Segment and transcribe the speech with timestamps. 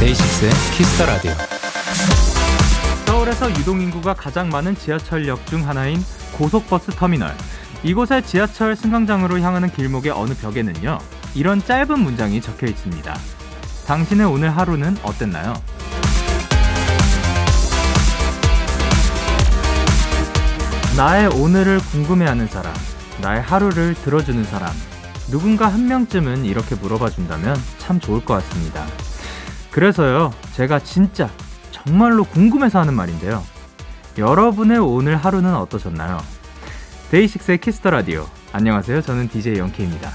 [0.00, 1.55] DAY6의 Kiss the Radio.
[3.46, 6.02] 서울에서 유동인구가 가장 많은 지하철역 중 하나인
[6.32, 7.34] 고속버스 터미널.
[7.82, 10.98] 이곳의 지하철 승강장으로 향하는 길목의 어느 벽에는요,
[11.34, 13.16] 이런 짧은 문장이 적혀 있습니다.
[13.86, 15.54] 당신의 오늘 하루는 어땠나요?
[20.96, 22.72] 나의 오늘을 궁금해하는 사람,
[23.20, 24.72] 나의 하루를 들어주는 사람,
[25.30, 28.86] 누군가 한 명쯤은 이렇게 물어봐 준다면 참 좋을 것 같습니다.
[29.70, 31.28] 그래서요, 제가 진짜
[31.86, 33.44] 정말로 궁금해서 하는 말인데요.
[34.18, 36.18] 여러분의 오늘 하루는 어떠셨나요?
[37.12, 38.26] DAY6의 Kiss the Radio.
[38.52, 39.02] 안녕하세요.
[39.02, 40.10] 저는 DJ Young K입니다.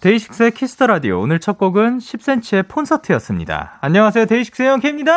[0.00, 1.20] DAY6의 Kiss the Radio.
[1.20, 3.78] 오늘 첫 곡은 10cm의 콘서트였습니다.
[3.80, 4.26] 안녕하세요.
[4.26, 5.12] DAY6의 Young K입니다.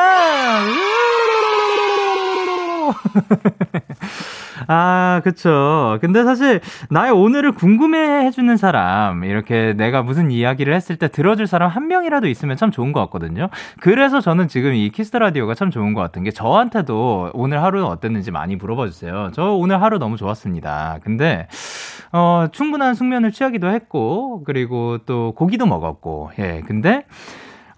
[4.67, 5.97] 아, 그쵸.
[6.01, 11.69] 근데 사실, 나의 오늘을 궁금해 해주는 사람, 이렇게 내가 무슨 이야기를 했을 때 들어줄 사람
[11.69, 13.49] 한 명이라도 있으면 참 좋은 것 같거든요.
[13.81, 17.85] 그래서 저는 지금 이 Kiss the Radio가 참 좋은 것 같은 게 저한테도 오늘 하루는
[17.87, 19.31] 어땠는지 많이 물어봐 주세요.
[19.33, 20.99] 저 오늘 하루 너무 좋았습니다.
[21.03, 21.47] 근데,
[22.11, 26.63] 어, 충분한 숙면을 취하기도 했고, 그리고 또 고기도 먹었고, 예.
[26.65, 27.05] 근데,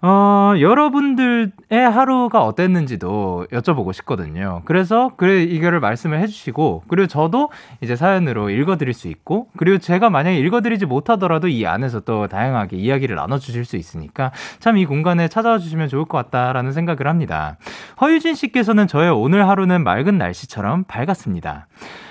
[0.00, 4.62] 어, 여러분들의 하루가 어땠는지도 여쭤보고 싶거든요.
[4.64, 10.38] 그래서, 그래, 이거를 말씀을 해주시고, 그리고 저도 이제 사연으로 읽어드릴 수 있고, 그리고 제가 만약에
[10.38, 15.88] 읽어드리지 못하더라도 이 안에서 또 다양하게 이야기를 나눠주실 수 있으니까, 참 이 공간에 찾아와 주시면
[15.88, 17.56] 좋을 것 같다라는 생각을 합니다.
[18.00, 21.66] 허유진 씨께서는 저의 오늘 하루는 맑은 날씨처럼 밝았습니다.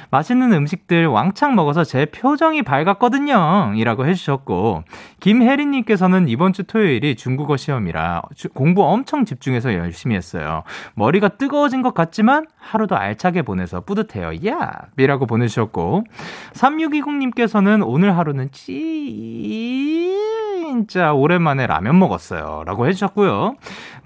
[0.09, 3.73] 맛있는 음식들 왕창 먹어서 제 표정이 밝았거든요.
[3.75, 4.84] 이라고 해주셨고,
[5.19, 8.22] 김혜린님께서는 이번 주 토요일이 중국어 시험이라
[8.53, 10.63] 공부 엄청 집중해서 열심히 했어요.
[10.95, 14.47] 머리가 뜨거워진 것 같지만 하루도 알차게 보내서 뿌듯해요.
[14.47, 14.72] 야!
[14.97, 16.03] 이라고 보내주셨고,
[16.53, 18.50] 3620님께서는 오늘 하루는
[20.68, 22.63] 진짜 오랜만에 라면 먹었어요.
[22.66, 23.56] 라고 해주셨고요.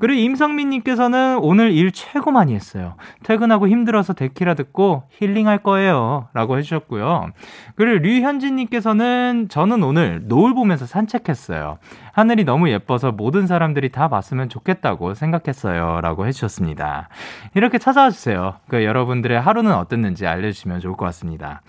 [0.01, 2.95] 그리고 임성민님께서는 오늘 일 최고 많이 했어요.
[3.21, 6.27] 퇴근하고 힘들어서 데키라 듣고 힐링할 거예요.
[6.33, 7.27] 라고 해주셨고요.
[7.75, 11.77] 그리고 류현진님께서는 저는 오늘 노을 보면서 산책했어요.
[12.13, 16.01] 하늘이 너무 예뻐서 모든 사람들이 다 봤으면 좋겠다고 생각했어요.
[16.01, 17.07] 라고 해주셨습니다.
[17.53, 18.55] 이렇게 찾아와 주세요.
[18.69, 21.61] 그 여러분들의 하루는 어땠는지 알려주시면 좋을 것 같습니다.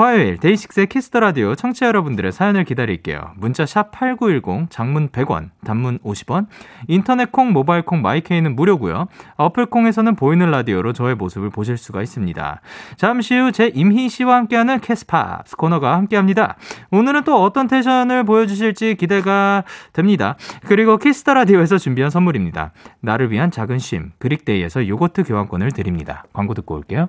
[0.00, 3.20] 화요일 DAY6의 Kiss the Radio 청취자 여러분들의 사연을 기다릴게요.
[3.36, 6.46] 문자 샵 8910 장문 100원, 단문 50원.
[6.88, 9.08] 인터넷 콩, 모바일 콩, My K는 무료고요.
[9.36, 12.62] 어플 콩에서는 보이는 라디오로 저의 모습을 보실 수가 있습니다.
[12.96, 16.56] 잠시 후 제 임희 씨와 함께하는 Kiss Pops 코너가 함께합니다.
[16.90, 20.36] 오늘은 또 어떤 tension을 보여주실지 기대가 됩니다.
[20.66, 22.72] 그리고 Kiss the Radio에서 준비한 선물입니다.
[23.00, 26.24] 나를 위한 작은 쉼 그릭데이에서 요거트 교환권을 드립니다.
[26.32, 27.08] 광고 듣고 올게요.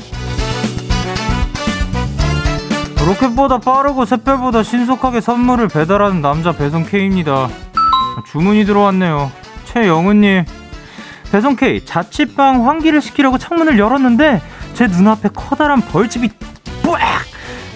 [3.05, 7.49] 로켓보다 빠르고 샛별보다 신속하게 선물을 배달하는 남자 배송 K입니다.
[8.27, 9.31] 주문이 들어왔네요.
[9.65, 10.45] 최영은님.
[11.31, 14.41] 배송 K 자취방 환기를 시키려고 창문을 열었는데
[14.73, 16.29] 제 눈앞에 커다란 벌집이
[16.83, 17.01] 뿌악!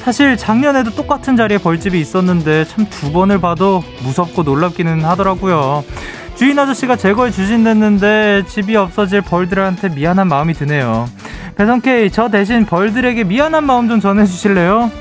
[0.03, 5.83] 사실 작년에도 똑같은 자리에 벌집이 있었는데 참 두 번을 봐도 무섭고 놀랍기는 하더라고요.
[6.35, 11.07] 주인 아저씨가 제거해 주신댔는데 집이 없어질 벌들한테 미안한 마음이 드네요.
[11.55, 14.91] 배송 K 저 대신 벌들에게 미안한 마음 좀 전해주실래요?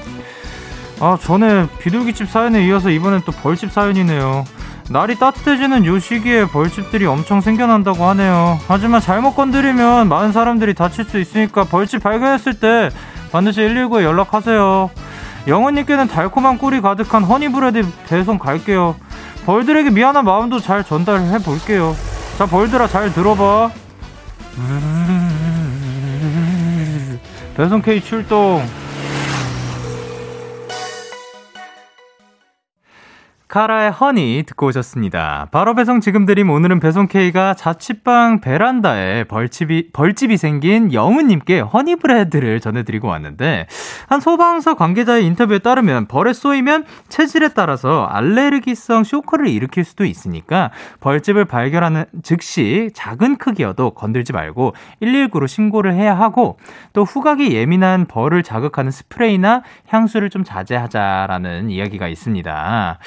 [1.00, 4.44] 아, 전에 비둘기집 사연에 이어서 이번엔 또 벌집 사연이네요.
[4.91, 8.58] 날이 따뜻해지는 요 시기에 벌집들이 엄청 생겨난다고 하네요.
[8.69, 12.91] 하지만 잘못 건드리면 많은 사람들이 다칠 수 있으니까 벌집 발견했을 때
[13.32, 14.91] 반드시 119에 연락하세요.
[15.46, 18.96] 영원님께는 달콤한 꿀이 가득한 허니브레드 배송 갈게요.
[19.46, 21.94] 벌들에게 미안한 마음도 잘 전달해 볼게요.
[22.38, 23.70] 자, 벌들아, 잘 들어봐.
[27.56, 28.64] 배송 K 출동.
[33.55, 35.47] 카라의 허니 듣고 오셨습니다.
[35.53, 42.59] 바로 배송 지금 드림 오늘은 배송 K가 자취방 베란다에 벌집이, 벌집이 생긴 영우님께 허니 브레드를
[42.59, 43.69] 전해드리고 왔는데
[44.09, 51.45] 한 소방서 관계자의 인터뷰에 따르면 벌에 쏘이면 체질에 따라서 알레르기성 쇼크를 일으킬 수도 있으니까 벌집을
[51.45, 56.59] 발견하는 즉시 작은 크기여도 건들지 말고 119로 신고를 해야 하고
[56.93, 62.99] 또 후각이 예민한 벌을 자극하는 스프레이나 향수를 좀 자제하자라는 이야기가 있습니다.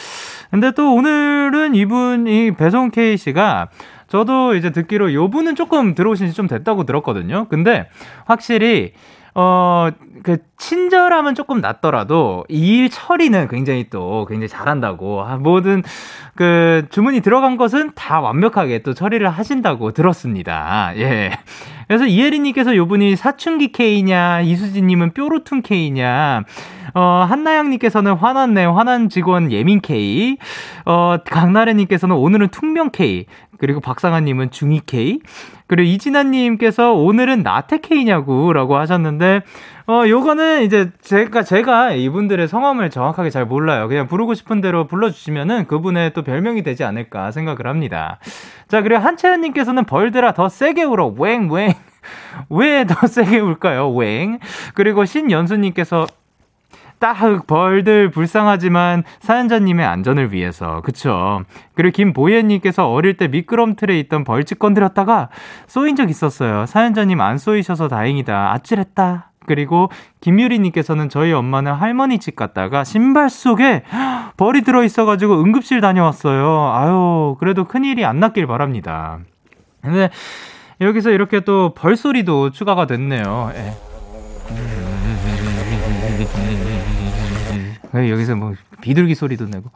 [0.52, 3.70] 근데 또 오늘은 이분이 배송 K 씨가
[4.08, 7.48] 저도 이제 듣기로 요 분은 조금 들어오신 지 좀 됐다고 들었거든요.
[7.50, 7.88] 근데
[8.26, 8.94] 확실히
[9.40, 9.90] 어,
[10.24, 15.84] 그, 친절함은 조금 낮더라도, 이 일 처리는 굉장히 또, 굉장히 잘한다고, 모든,
[16.36, 20.92] 그, 주문이 들어간 것은 다 완벽하게 또 처리를 하신다고 들었습니다.
[20.96, 21.38] 예.
[21.88, 26.44] 그래서 이혜리님께서 요 분이 사춘기 K냐, 이수진님은 뾰루퉁 K냐,
[26.98, 30.38] 어, 한나영님께서는 화났네, 화난 직원 예민 K,
[30.86, 33.28] 어, 강나래님께서는 오늘은 퉁명 K,
[33.60, 35.20] 그리고 박상아님은 중이 K,
[35.68, 39.42] 그리고 이진아님께서 오늘은 나태 K냐고, 라고 하셨는데,
[39.86, 43.88] 어, 요거는 이제 제가, 제가 이분들의 성함을 정확하게 잘 몰라요.
[43.88, 48.18] 그냥 부르고 싶은 대로 불러주시면은 그분의 또 별명이 되지 않을까 생각을 합니다.
[48.70, 51.76] 자, 그리고 한채연님께서는 벌들아 더 세게 울어, 웽, 웽.
[52.50, 53.94] 왜 더 세게 울까요?
[53.94, 54.40] 웽.
[54.74, 56.08] 그리고 신연수님께서
[57.00, 60.82] 딱 벌들 불쌍하지만 사연자님의 안전을 위해서.
[60.82, 61.42] 그쵸?
[61.76, 65.30] 그리고 김보예님께서 어릴 때 미끄럼틀에 있던 벌집 건드렸다가
[65.68, 66.66] 쏘인 적 있었어요.
[66.66, 68.54] 사연자님 안 쏘이셔서 다행이다.
[68.54, 69.32] 아찔했다.
[69.46, 69.90] 그리고
[70.20, 73.84] 김유리님께서는 저희 엄마는 할머니 집 갔다가 신발 속에
[74.36, 76.74] 벌이 들어 있어가지고 응급실 다녀왔어요.
[76.74, 79.20] 아유 그래도 큰일이 안 났길 바랍니다.
[79.82, 80.10] 근데
[80.82, 83.52] 여기서 이렇게 또 벌소리도 추가가 됐네요.
[83.56, 83.74] 예.
[87.98, 89.72] 네, 여기서 뭐 비둘기 소리도 내고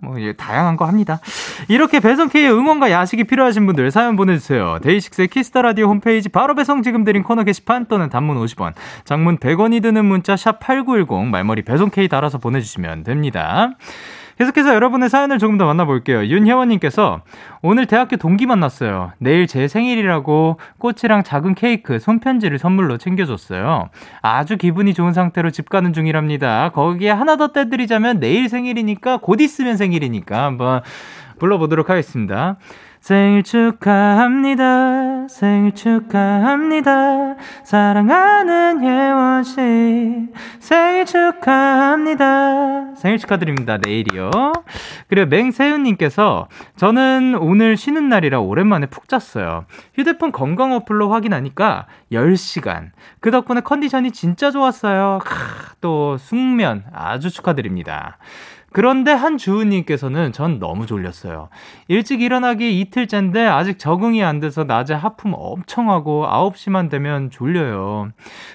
[0.00, 1.20] 뭐 다양한 거 합니다.
[1.68, 4.78] 이렇게 배송 K의 응원과 야식이 필요하신 분들 사연 보내주세요.
[4.82, 8.72] 데이식스의 Kiss the Radio 홈페이지 바로 배송 지금 드린 코너 게시판 또는 단문 50원,
[9.04, 13.72] 장문 100원이 드는 문자 샵 #8910 말머리 배송 K 달아서 보내주시면 됩니다.
[14.38, 16.26] 계속해서 여러분의 사연을 조금 더 만나볼게요.
[16.26, 17.22] 윤혜원님께서
[17.60, 19.12] 오늘 대학교 동기 만났어요.
[19.18, 23.88] 내일 제 생일이라고 꽃이랑 작은 케이크, 손편지를 선물로 챙겨줬어요.
[24.22, 26.70] 아주 기분이 좋은 상태로 집 가는 중이랍니다.
[26.70, 30.82] 거기에 하나 더 떼드리자면 내일 생일이니까 곧 있으면 생일이니까 한번
[31.40, 32.58] 불러보도록 하겠습니다.
[33.00, 35.28] 생일 축하합니다.
[35.28, 37.36] 생일 축하합니다.
[37.64, 40.28] 사랑하는 혜원 씨.
[40.58, 42.94] 생일 축하합니다.
[42.96, 43.78] 생일 축하드립니다.
[43.78, 44.30] 내일이요.
[45.08, 49.64] 그리고 맹세윤 님께서 저는 오늘 쉬는 날이라 오랜만에 푹 잤어요.
[49.94, 52.90] 휴대폰 건강 어플로 확인하니까 10시간.
[53.20, 55.20] 그 덕분에 컨디션이 진짜 좋았어요.
[55.24, 55.34] 크,
[55.80, 58.18] 또 숙면 아주 축하드립니다.
[58.70, 61.48] 그런데 한주우님께서는 전 너무 졸렸어요.
[61.88, 68.10] 일찍 일어나기 이틀째인데 아직 적응이 안 돼서 낮에 하품 엄청 하고 9시만 되면 졸려요.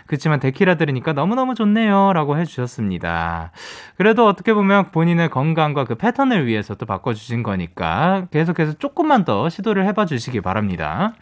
[0.05, 2.13] 그렇지만 데키라 들으니까 너무너무 좋네요.
[2.13, 3.51] 라고 해주셨습니다.
[3.97, 9.85] 그래도 어떻게 보면 본인의 건강과 그 패턴을 위해서 또 바꿔주신 거니까 계속해서 조금만 더 시도를
[9.87, 11.13] 해봐 주시기 바랍니다.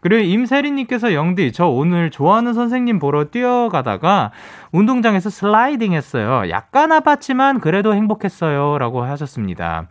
[0.00, 4.32] 그리고 임세리님께서 영디, 저 오늘 좋아하는 선생님 보러 뛰어가다가
[4.72, 6.50] 운동장에서 슬라이딩 했어요.
[6.50, 8.33] 약간 아팠지만 그래도 행복했어요.
[8.78, 9.86] 라고 하셨습니다.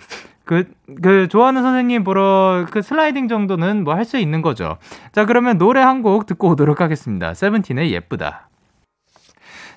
[0.45, 0.65] 그,
[1.01, 4.77] 그, 좋아하는 선생님 보러 그 슬라이딩 정도는 뭐 할 수 있는 거죠.
[5.13, 7.33] 자, 그러면 노래 한 곡 듣고 오도록 하겠습니다.
[7.33, 8.49] 세븐틴의 예쁘다.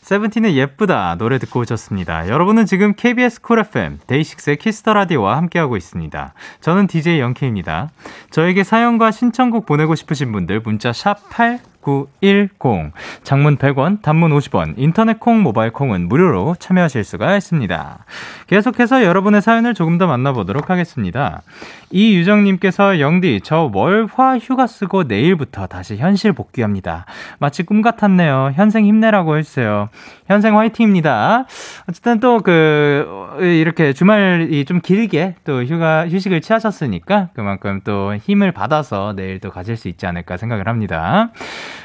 [0.02, 2.28] 세븐틴의 예쁘다 노래 듣고 오셨습니다.
[2.28, 6.32] 여러분은 지금 KBS 쿨 FM 데이식스의 Kiss the Radio와 함께하고 있습니다.
[6.60, 7.90] 저는 DJ 영케입니다.
[8.30, 11.58] 저에게 사연과 신청곡 보내고 싶으신 분들 문자 샵 8.
[11.86, 18.04] 8910 장문 100원 단문 50원 인터넷 콩 모바일 콩은 무료로 참여하실 수가 있습니다.
[18.48, 21.42] 계속해서 여러분의 사연을 조금 더 만나보도록 하겠습니다.
[21.90, 27.06] 이유정님께서 영디 저 월화 휴가 쓰고 내일부터 다시 현실 복귀합니다.
[27.38, 28.52] 마치 꿈 같았네요.
[28.54, 29.88] 현생 힘내라고 해주세요.
[30.26, 31.44] 현생 화이팅입니다.
[31.88, 33.04] 어쨌든 또 그
[33.40, 39.76] 이렇게 주말이 좀 길게 또 휴가 휴식을 취하셨으니까 그만큼 또 힘을 받아서 내일 또 가실
[39.76, 41.32] 수 있지 않을까 생각을 합니다.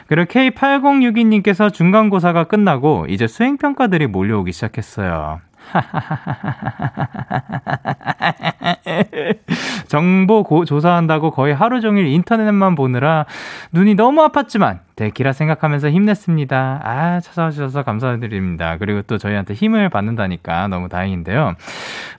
[0.05, 5.41] 그리고 K8062님께서 중간고사가 끝나고 이제 수행 평가들이 몰려오기 시작했어요.
[9.87, 13.25] 정보 고, 조사한다고 거의 하루 종일 인터넷만 보느라
[13.71, 16.81] 눈이 너무 아팠지만 데키라 생각하면서 힘냈습니다.
[16.83, 18.77] 아, 찾아와 주셔서 감사드립니다.
[18.77, 21.55] 그리고 또 저희한테 힘을 받는다니까 너무 다행인데요.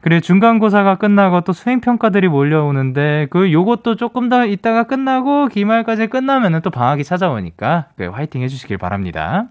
[0.00, 6.70] 그리고 중간고사가 끝나고 또 수행평가들이 몰려오는데 그 요것도 조금 더 이따가 끝나고 기말까지 끝나면은 또
[6.70, 9.46] 방학이 찾아오니까 그 화이팅 해주시길 바랍니다.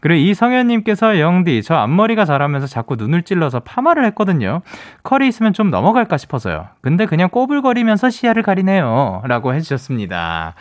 [0.00, 4.62] 그리고 이성현님께서 영디, 저 앞머리가 자라면서 자꾸 눈을 찔러서 파마를 했거든요.
[5.02, 6.66] 컬이 있으면 좀 넘어갈까 싶어서요.
[6.80, 9.22] 근데 그냥 꼬불거리면서 시야를 가리네요.
[9.26, 10.54] 라고 해주셨습니다.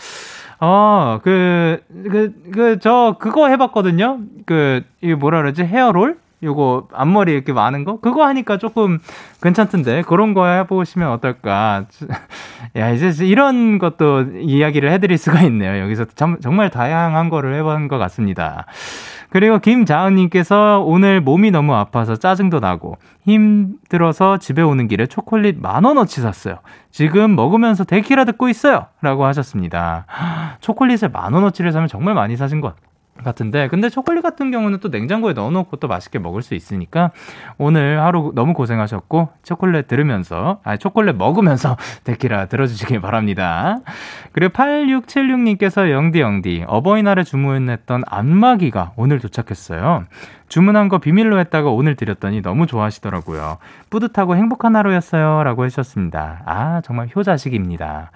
[0.62, 4.20] 어, 그, 그, 그, 저, 그거 해봤거든요?
[4.46, 5.63] 그, 이 뭐라 그러지?
[5.63, 6.20] 헤어롤?
[6.43, 9.00] 요거 앞머리 이렇게 많은 거 그거 하니까 조금
[9.41, 11.86] 괜찮던데 그런 거 해보시면 어떨까
[12.75, 17.98] 야 이제 이런 것도 이야기를 해드릴 수가 있네요 여기서 참, 정말 다양한 거를 해본 것
[17.98, 18.65] 같습니다
[19.31, 26.19] 그리고 김자은님께서 오늘 몸이 너무 아파서 짜증도 나고 힘들어서 집에 오는 길에 초콜릿 만 원어치
[26.19, 26.57] 샀어요.
[26.91, 28.88] 지금 먹으면서 데키라 듣고 있어요.
[29.01, 30.05] 라고 하셨습니다.
[30.60, 32.75] 초콜릿을 만 원어치를 사면 정말 많이 사신 것
[33.24, 37.12] 같은데 근데 초콜릿 같은 경우는 또 냉장고에 넣어놓고 또 맛있게 먹을 수 있으니까
[37.58, 43.80] 오늘 하루 너무 고생하셨고 초콜릿 들으면서 아 초콜릿 먹으면서 데키라 들어주시길 바랍니다.
[44.32, 50.06] 그리고 8676님께서 영디 영디 어버이날에 주문했던 안마기가 오늘 도착했어요.
[50.51, 53.58] 주문한 거 비밀로 했다가 오늘 드렸더니 너무 좋아하시더라고요.
[53.90, 55.44] 뿌듯하고 행복한 하루였어요.
[55.44, 56.44] 라고 해주셨습니다.
[56.46, 58.12] 아, 정말 효자식입니다.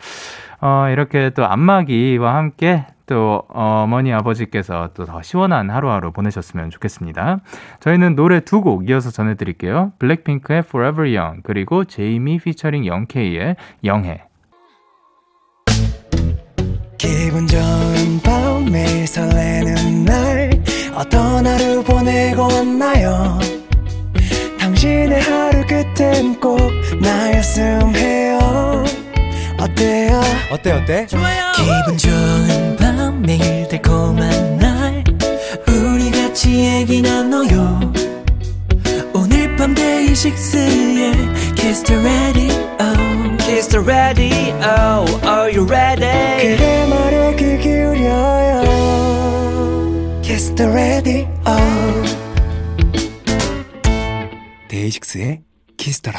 [0.59, 7.39] 어, 이렇게 또 안마기와 함께 또 어머니 아버지께서 또 더 시원한 하루하루 보내셨으면 좋겠습니다.
[7.79, 9.91] 저희는 노래 두 곡 이어서 전해드릴게요.
[9.99, 14.23] 블랙핑크의 Forever Young 그리고 제이미 피처링 영케이의 영해.
[16.97, 20.49] 기분 좋은 밤 매일 설레는 날
[20.95, 23.37] 어떤 하루 보내고 왔나요
[24.59, 26.57] 당신의 하루 끝엔 꼭
[27.01, 28.39] 나였음 해요
[29.59, 30.21] 어때요
[30.51, 31.05] 어때 어때?
[31.07, 32.74] 좋아요 기분 좋은 밤
[33.25, 35.03] 매일 달콤한 날
[35.67, 37.79] 우리 같이 얘기 나눠요
[39.15, 41.13] 오늘 밤 데이식스의
[41.55, 42.53] Kiss the Radio
[43.39, 46.55] Kiss the radio, are you ready?
[46.55, 48.61] 그대 말에 귀 기울여요
[50.21, 51.27] Kiss the Radio
[54.67, 55.41] 데이식스의
[55.77, 56.11] Kiss the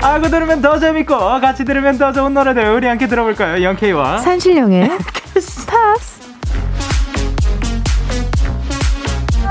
[0.00, 3.62] 알고 들으면 더 재밌고 같이 들으면 더 좋은 노래들 우리 함께 들어볼까요?
[3.62, 4.90] 영케이와 산신령의
[5.34, 6.18] 팝스.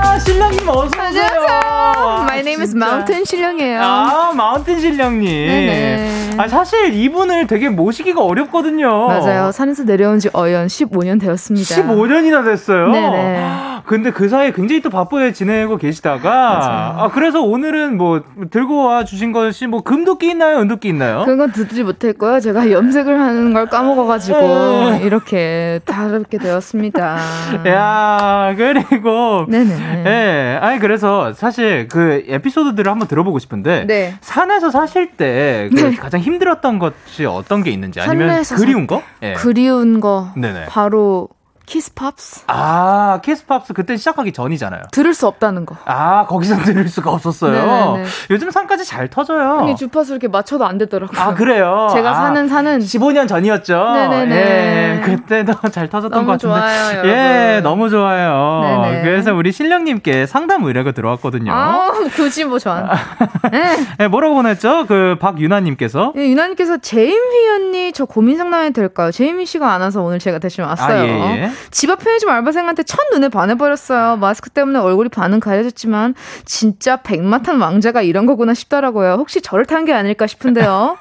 [0.00, 1.02] 아, 신랑님 어서 오세요.
[1.02, 2.18] 안녕하세요.
[2.22, 2.74] My name is.
[2.76, 3.80] Mountain 신령이에요.
[3.82, 5.26] 아, 마운틴 신령님.
[5.28, 6.30] 네네.
[6.38, 9.08] 아, 사실 이분을 되게 모시기가 어렵거든요.
[9.08, 9.50] 맞아요.
[9.50, 11.74] 산에서 내려온 지 어연 15년 되었습니다.
[11.74, 12.88] 15년이나 됐어요.
[12.90, 13.67] 네네.
[13.88, 16.94] 근데 그 사이에 굉장히 또 바쁘게 지내고 계시다가 맞아요.
[16.98, 21.24] 아 그래서 오늘은 뭐 들고 와 주신 것이 뭐 금도 끼 있나요, 은도 끼 있나요?
[21.24, 22.38] 그런 건 듣지 못했고요.
[22.40, 25.00] 제가 염색을 하는 걸 까먹어가지고 네.
[25.04, 27.18] 이렇게 다르게 되었습니다.
[27.66, 30.04] 야 그리고 네네.
[30.06, 34.14] 예, 아니 그래서 사실 그 에피소드들을 한번 들어보고 싶은데 네.
[34.20, 39.02] 산에서 사실 때 그 가장 힘들었던 것이 어떤 게 있는지 아니면 그리운 거?
[39.22, 39.32] 예.
[39.34, 40.66] 그리운 거 네네.
[40.68, 41.28] 바로
[41.72, 44.84] 키스팝스 아 키스팝스 그때 시작하기 전이잖아요.
[44.90, 45.76] 들을 수 없다는 거.
[45.84, 47.52] 아 거기서 들을 수가 없었어요.
[47.52, 48.04] 네네네.
[48.30, 49.58] 요즘 산까지 잘 터져요.
[49.60, 51.20] 아니 주파수 이렇게 맞춰도 안 되더라고요.
[51.20, 51.88] 아 그래요.
[51.92, 53.92] 제가 아, 사는 산은 15년 전이었죠.
[53.92, 54.36] 네네네.
[54.36, 56.54] 예, 그때도 잘 터졌던 것 같은데.
[56.54, 57.10] 좋아요, 여러분.
[57.10, 58.60] 예, 너무 좋아요.
[58.62, 59.02] 네네.
[59.02, 61.52] 그래서 우리 신령님께 상담 의뢰가 들어왔거든요.
[61.52, 62.94] 아 굳이 뭐 저한테.
[63.52, 63.76] 네.
[64.00, 64.86] 예, 뭐라고 보냈죠?
[64.86, 66.14] 그 박유나님께서.
[66.16, 69.10] 예, 유나님께서 제임휘 언니 저 고민 상담이 될까요?
[69.10, 70.98] 제임휘 씨가 안 와서 오늘 제가 대신 왔어요.
[71.02, 71.50] 아, 예, 예.
[71.70, 74.16] 집 앞 편의점 알바생한테 첫눈에 반해버렸어요.
[74.16, 79.14] 마스크 때문에 얼굴이 반은 가려졌지만 진짜 백마탄 왕자가 이런 거구나 싶더라고요.
[79.18, 80.98] 혹시 저를 탄 게 아닐까 싶은데요.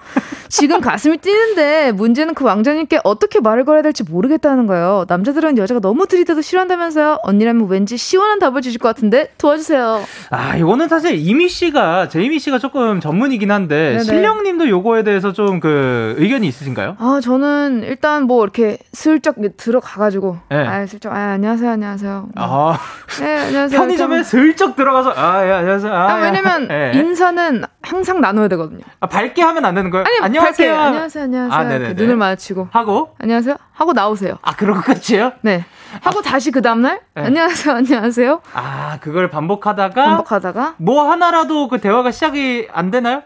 [0.50, 5.06] 지금 가슴이 뛰는데 문제는 그 왕자님께 어떻게 말을 걸어야 될지 모르겠다는 거예요.
[5.10, 7.18] 남자들은 여자가 너무 들이대도 싫어한다면서요.
[7.24, 10.04] 언니라면 왠지 시원한 답을 주실 것 같은데 도와주세요.
[10.30, 14.04] 아, 이거는 사실 이미 씨가, 제이미 씨가 조금 전문이긴 한데, 네네.
[14.04, 16.98] 신령님도 요거에 대해서 좀 그 의견이 있으신가요?
[17.00, 20.38] 아, 저는 일단 뭐 이렇게 슬쩍 들어가가지고.
[20.50, 20.66] 네.
[20.66, 21.12] 아, 슬쩍.
[21.12, 22.30] 아, 안녕하세요, 안녕하세요.
[22.36, 22.80] 아,
[23.20, 23.80] 네, 안녕하세요.
[23.82, 25.94] 편의점에 슬쩍 들어가서, 아, 예, 안녕하세요.
[25.94, 26.92] 아, 아, 왜냐면 예.
[26.96, 28.80] 인사는 항상 나눠야 되거든요.
[29.02, 30.06] 아, 밝게 하면 안 되는 거예요?
[30.06, 30.74] 아니, 안녕하세요.
[30.74, 31.90] 밝게, 안녕하세요, 안녕하세요.
[31.90, 31.94] 아.
[31.94, 32.70] 눈을 마주치고.
[32.72, 33.58] 하고, 안녕하세요?
[33.74, 34.38] 하고 나오세요.
[34.42, 35.34] 아, 그러고 끝이에요?
[35.42, 35.66] 네.
[36.02, 37.02] 하고 다시 그 다음날?
[37.16, 37.24] 네.
[37.24, 38.42] 안녕하세요, 안녕하세요.
[38.54, 40.76] 아, 그걸 반복하다가, 반복하다가.
[40.78, 43.22] 뭐 하나라도 그 대화가 시작이 안 되나요?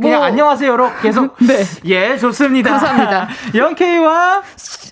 [0.00, 1.36] 그냥 뭐- 안녕하세요로 계속.
[1.46, 1.64] 네.
[1.84, 2.70] 예, 좋습니다.
[2.70, 3.28] 감사합니다.
[3.54, 4.42] 영케이와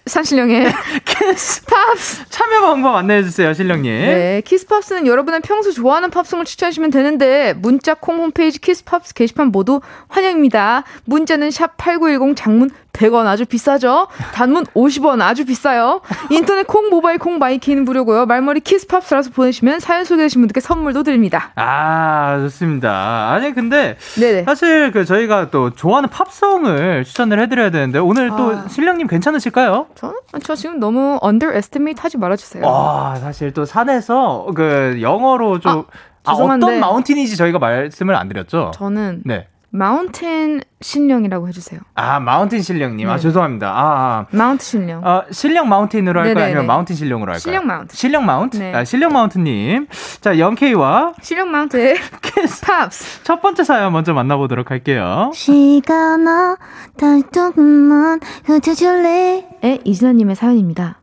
[0.07, 0.73] 산신령의
[1.05, 2.25] 키스 팝스.
[2.29, 3.93] 참여 방법 안내해 주세요, 신령님.
[3.93, 10.85] 네, 키스팝스는 여러분의 평소 좋아하는 팝송을 추천하시면 되는데 문자 콩 홈페이지 키스팝스 게시판 모두 환영입니다.
[11.05, 14.09] 문자는 샵8910 장문 100원 아주 비싸죠?
[14.35, 16.01] 단문 50원 아주 비싸요.
[16.31, 18.27] 인터넷 콩 모바일 콩 마이케이는 무료고요.
[18.27, 21.53] 말머리 키스팝스 달아서 보내시면 사연 소개되신 분들께 선물도 드립니다.
[21.55, 23.31] 아, 좋습니다.
[23.31, 24.43] 아니, 근데 네네.
[24.45, 28.69] 사실 그 저희가 또 좋아하는 팝송을 추천을 해드려야 되는데 오늘 또 아.
[28.69, 29.87] 신령님 괜찮으실까요?
[29.95, 32.65] 저는 저 지금 너무 underestimate 하지 말아주세요.
[32.67, 35.85] 와, 사실 또 산에서 그 영어로 좀
[36.25, 36.67] 아, 죄송한데.
[36.67, 38.73] 어떤 mountain인지 저희가 말씀을 안 드렸죠?
[38.75, 39.47] 저는 네.
[39.71, 41.81] mountain 신령이라고 해주세요.
[41.95, 43.09] 아, mountain 신령님.
[43.09, 43.21] 아, 네.
[43.21, 43.69] 죄송합니다.
[43.69, 44.27] 아, 아.
[44.33, 45.05] mount 신령.
[45.05, 46.35] 어, 신령 mountain으로 할까요?
[46.35, 46.47] 네네네.
[46.47, 47.41] 아니면 mountain 신령으로 할까요?
[47.41, 47.97] 신령 mount.
[47.97, 48.57] 신령 mount?
[48.57, 48.75] 네.
[48.75, 49.87] 아, 신령 mount님.
[50.21, 52.63] 자, 영케이와 신령 mount의 키스.
[52.63, 53.23] 팝스.
[53.23, 55.31] 첫 번째 사연 먼저 만나보도록 할게요.
[55.35, 56.57] 시간아
[56.97, 61.00] 달 조금만 흩어줄래 의 이진아님의 사연입니다.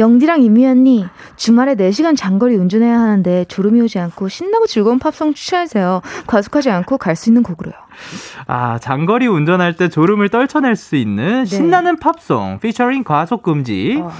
[0.00, 1.04] 영디랑 이미 언니
[1.36, 6.00] 주말에 4시간 장거리 운전해야 하는데 졸음이 오지 않고 신나고 즐거운 팝송 추천해주세요.
[6.26, 7.74] 과속하지 않고 갈 수 있는 곡으로요.
[8.46, 11.44] 아, 장거리 운전할 때 졸음을 떨쳐낼 수 있는 네.
[11.44, 14.00] 신나는 팝송, 피처링 과속 금지.
[14.02, 14.10] 어.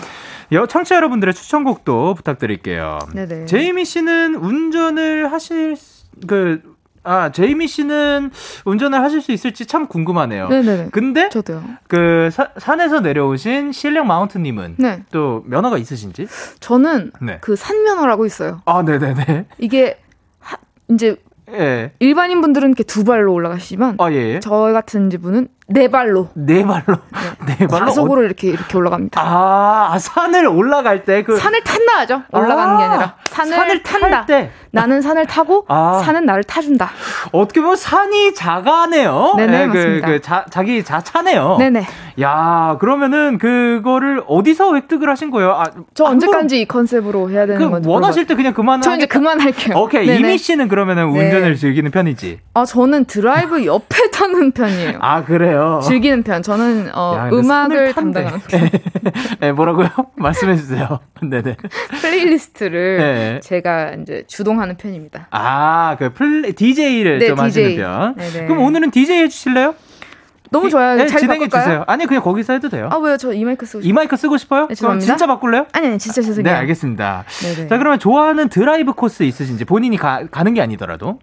[0.53, 2.99] 여, 청취자 여러분들의 추천곡도 부탁드릴게요.
[3.15, 3.47] 네네.
[3.47, 6.61] 제이미 씨는 운전을 하실, 수- 그,
[7.03, 8.31] 아, 제이미 씨는
[8.67, 10.49] 운전을 하실 수 있을지 참 궁금하네요.
[10.49, 10.89] 네네네.
[10.93, 11.63] 근데 저도요.
[11.89, 15.03] 그 사- 산에서 내려오신 실력 마운트 님은 네.
[15.11, 16.27] 또 면허가 있으신지?
[16.61, 17.39] 저는 네.
[17.41, 18.61] 그 산면허라고 있어요.
[18.67, 19.47] 아, 네 네 네.
[19.59, 19.99] 이게
[20.41, 20.59] 하,
[20.91, 21.17] 이제
[21.53, 21.93] 예.
[21.99, 24.35] 일반인 분들은 이렇게 두 발로 올라가시지만 아, 예.
[24.35, 24.41] 예.
[24.41, 26.97] 저 같은 이제 분은 네 발로 네 발로.
[27.47, 27.87] 네 발로.
[27.87, 29.21] 과속으로 이렇게 이렇게 올라갑니다.
[29.21, 31.37] 아, 아, 산을 올라갈 때 그.
[31.37, 32.23] 산을 탄다 하죠.
[32.33, 34.27] 올라가는 게 아, 아니라 산을, 산을 탈 탄다.
[34.27, 34.51] 때.
[34.73, 36.01] 나는 산을 타고 아.
[36.05, 36.91] 산은 나를 타준다.
[37.33, 39.35] 어떻게 보면 산이 자가네요.
[39.37, 40.07] 네네, 예, 그, 맞습니다.
[40.09, 41.57] 그 자, 자기 자차네요.
[41.59, 41.87] 네네.
[42.21, 45.53] 야, 그러면은 그거를 어디서 획득을 하신 거예요?
[45.53, 48.81] 아, 저 언제까지 이 컨셉으로 해야 되는 그 건지 원하실 때 그냥 그만.
[48.83, 49.77] 저 이제 그만할게요.
[49.79, 50.07] 오케이.
[50.07, 50.19] 네네.
[50.19, 51.21] 이미 씨는 그러면은 네.
[51.21, 52.41] 운전을 즐기는 편이지.
[52.55, 54.99] 아 저는 드라이브 옆에 타는 편이에요.
[55.01, 55.60] 아, 그래요.
[55.83, 56.43] 즐기는 편.
[56.43, 57.93] 저는 어, 야, 음악을.
[57.95, 58.69] 담당하는 편.
[59.41, 59.89] 네, 뭐라고요?
[60.17, 61.01] 말씀해 주세요.
[61.23, 61.57] 네네.
[62.01, 63.41] 플레이리스트를 네.
[63.43, 65.29] 제가 이제 주동하는 편입니다.
[65.31, 67.45] 아, 그 플레 DJ를 네, 좀 DJ.
[67.45, 68.15] 하시는 편.
[68.17, 68.47] 네네.
[68.47, 69.75] 그럼 오늘은 DJ 해 주실래요?
[70.53, 70.97] 너무 좋아요.
[70.97, 71.63] 네, 잘 진행해 바꿀까요?
[71.63, 71.85] 주세요.
[71.87, 72.89] 아니, 그냥 거기서 해도 돼요.
[72.91, 73.17] 아 왜요?
[73.17, 74.67] 저 이 마이크 쓰고 이 마이크 쓰고 싶어요?
[74.67, 74.99] 네, 그럼.
[74.99, 75.67] 진짜 바꿀래요?
[75.73, 76.43] 아니 아니 진짜 죄송해요.
[76.43, 77.25] 네, 알겠습니다.
[77.43, 77.69] 네네.
[77.69, 81.21] 자, 그러면 좋아하는 드라이브 코스 있으신지 본인이 가, 가는 게 아니더라도.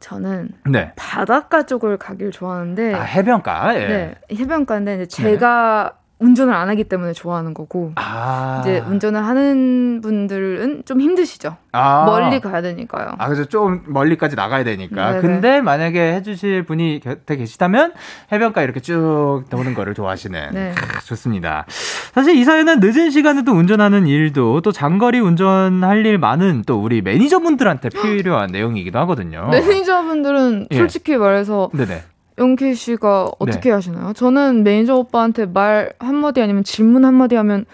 [0.00, 0.92] 저는 네.
[0.96, 3.74] 바닷가 쪽을 가길 좋아하는데 아, 해변가.
[3.74, 3.86] 예.
[3.88, 8.58] 네, 해변가인데 이제 제가 운전을 안 하기 때문에 좋아하는 거고 아.
[8.60, 11.56] 이제 운전을 하는 분들은 좀 힘드시죠.
[11.72, 12.04] 아.
[12.06, 13.12] 멀리 가야 되니까요.
[13.18, 15.12] 아, 그래서 좀 멀리까지 나가야 되니까.
[15.12, 15.20] 네네.
[15.20, 17.92] 근데 만약에 해주실 분이 곁에 계시다면
[18.32, 20.50] 해변가 이렇게 쭉 도는 거를 좋아하시는.
[20.52, 20.72] 네.
[20.74, 21.66] 크, 좋습니다.
[22.12, 27.90] 사실 이 사연은 늦은 시간에도 운전하는 일도 또 장거리 운전할 일 많은 또 우리 매니저분들한테
[27.90, 29.48] 필요한 내용이기도 하거든요.
[29.50, 30.76] 매니저분들은 예.
[30.76, 32.02] 솔직히 말해서 네네.
[32.38, 33.30] 영케이 씨가 네.
[33.38, 34.12] 어떻게 하시나요?
[34.12, 37.64] 저는 매니저 오빠한테 말 한마디 아니면 질문 한마디 하면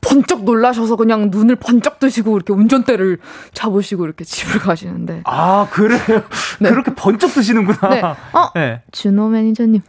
[0.00, 3.18] 번쩍 놀라셔서 그냥 눈을 번쩍 뜨시고 이렇게 운전대를
[3.52, 5.22] 잡으시고 이렇게 집을 가시는데.
[5.24, 6.22] 아, 그래요?
[6.60, 6.70] 네.
[6.70, 7.88] 그렇게 번쩍 드시는구나.
[7.88, 8.02] 네.
[8.02, 8.82] 어, 네.
[8.92, 9.82] 준호 매니저님.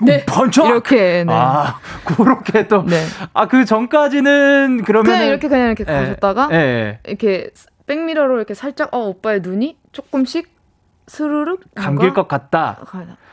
[0.00, 0.24] 네.
[0.24, 0.66] 번쩍?
[0.66, 1.32] 이렇게, 네.
[1.32, 2.82] 아, 그렇게 또.
[2.82, 3.04] 네.
[3.34, 5.12] 아, 그 전까지는 그러면.
[5.12, 6.98] 그냥 이렇게 그냥 이렇게 예, 가셨다가 예.
[7.06, 7.50] 이렇게
[7.86, 10.50] 백미러로 이렇게 살짝 어 오빠의 눈이 조금씩
[11.06, 12.78] 스르륵 감길 것 같다.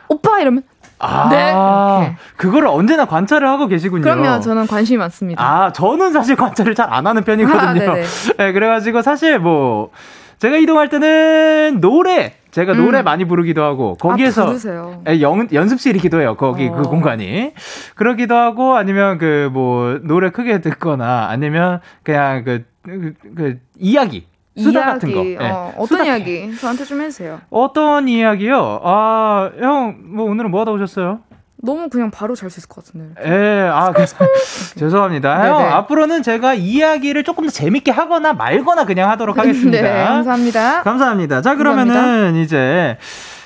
[0.09, 0.63] 오빠 이러면
[1.01, 2.15] 아, 네.
[2.35, 4.01] 그거를 언제나 관찰을 하고 계시군요.
[4.03, 5.41] 그럼요 저는 관심이 많습니다.
[5.41, 7.59] 아, 저는 사실 관찰을 잘 안 하는 편이거든요.
[7.61, 8.03] 아, 네네.
[8.37, 9.91] 네, 그래가지고 사실 뭐,
[10.39, 12.77] 제가 이동할 때는 노래, 제가 음.
[12.83, 14.43] 노래 많이 부르기도 하고, 거기에서.
[14.43, 15.01] 아, 부르세요.
[15.07, 16.35] 예, 연, 연습실이기도 해요.
[16.35, 16.71] 거기 어.
[16.73, 17.53] 그 공간이.
[17.95, 24.27] 그러기도 하고 아니면 그 뭐 노래 크게 듣거나 아니면 그냥 그, 그, 그 이야기.
[24.57, 25.23] 수다 같은 거.
[25.23, 25.49] 이야기 예.
[25.49, 27.39] 어, 어떤 수다- 이야기 저한테 좀 해주세요.
[27.49, 28.81] 어떤 이야기요?
[28.83, 31.19] 아, 형, 뭐 오늘은 뭐 하다 오셨어요?
[31.61, 33.15] 너무 그냥 바로 잘 수 있을 것 같은데.
[33.25, 34.05] 예, 아, 그,
[34.79, 35.47] 죄송합니다.
[35.49, 35.73] 형.
[35.73, 39.81] 앞으로는 제가 이야기를 조금 더 재밌게 하거나 말거나 그냥 하도록 하겠습니다.
[39.83, 40.83] 네 감사합니다.
[40.83, 41.41] 감사합니다.
[41.41, 42.97] 자, 그러면은 이제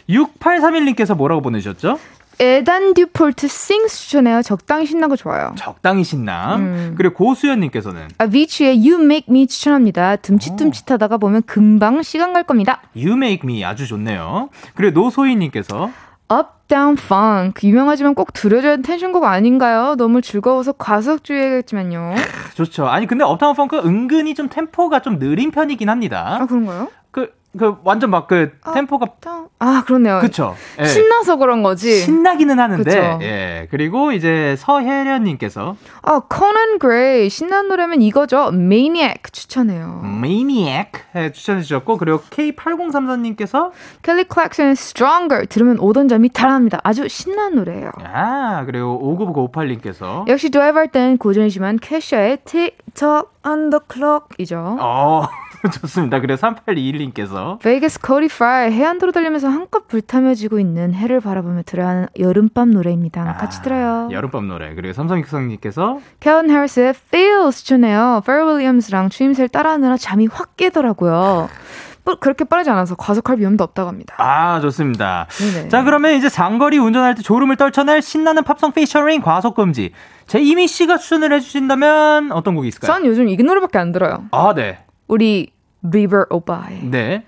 [0.09, 1.97] 6831님께서 뭐라고 보내셨죠?
[2.39, 4.41] 에단 듀폴트 싱스 추천해요.
[4.41, 5.53] 적당히 신나고 좋아요.
[5.57, 6.61] 적당히 신남.
[6.61, 6.95] 음.
[6.97, 10.15] 그리고 고수연님께서는 아비치의 You Make Me 추천합니다.
[10.17, 12.81] 듬칫듬칫하다가 보면 금방 시간 갈 겁니다.
[12.95, 14.49] You Make Me 아주 좋네요.
[14.75, 15.91] 그리고 노소희님께서
[16.31, 19.95] Up Down Funk 유명하지만 꼭 들려줘야 하는 텐션곡 아닌가요?
[19.95, 22.15] 너무 즐거워서 과속주의겠지만요.
[22.55, 22.87] 좋죠.
[22.87, 26.37] 아니 근데 업타운 펑크 은근히 좀 템포가 좀 느린 편이긴 합니다.
[26.41, 26.89] 아 그런가요?
[27.57, 29.05] 그그 완전 막그 어, 템포가
[29.59, 30.19] 아, 그렇네요.
[30.19, 30.55] 그쵸.
[30.79, 30.85] 예.
[30.85, 31.99] 신나서 그런 거지.
[31.99, 33.19] 신나기는 하는데, 그쵸.
[33.21, 33.67] 예.
[33.71, 38.49] 그리고 이제 서혜련님께서 아, 코난 그레이 신나는 노래면 이거죠.
[38.53, 40.01] Maniac 추천해요.
[40.03, 46.79] Maniac 해 추천해 주셨고, 그리고 K8034님께서 켈리 클락슨의 Stronger 들으면 오던 잠이 달아납니다.
[46.83, 47.91] 아주 신나는 노래예요.
[48.03, 52.39] 아, 그리고 5998님께서 역시 드라이브 할 땐 고전이지만 케샤의
[53.45, 54.77] Tik Tok이죠.
[54.79, 55.27] 어,
[55.81, 56.19] 좋습니다.
[56.19, 62.07] 그리고 3821님께서 베이거스 코디 프라이 해안도로 달리면서 한껏 불타며 지고 있는 해를 바라보며 들어야 하는
[62.19, 63.37] 여름밤 노래입니다.
[63.39, 64.07] 같이 들어요.
[64.09, 64.73] 아, 여름밤 노래.
[64.75, 68.21] 그리고 삼성육성님께서 캘빈 해리스의 Feels 추천해요.
[68.25, 71.49] 퍼렐 윌리엄스랑 추임새를 따라하느라 잠이 확 깨더라고요.
[72.05, 74.15] 뭐 그렇게 빠르지 않아서 과속할 위험도 없다고 합니다.
[74.17, 75.27] 아, 좋습니다.
[75.39, 75.69] 네네.
[75.69, 79.93] 자, 그러면 이제 장거리 운전할 때 졸음을 떨쳐낼 신나는 팝송 피처링 과속금지.
[80.27, 82.91] 제이미 씨가 추천을 해주신다면 어떤 곡이 있을까요?
[82.91, 84.25] 전 요즘 이 노래밖에 안 들어요.
[84.31, 84.79] 아, 네.
[85.07, 85.51] 우리
[85.91, 87.25] 비버 오빠의 네.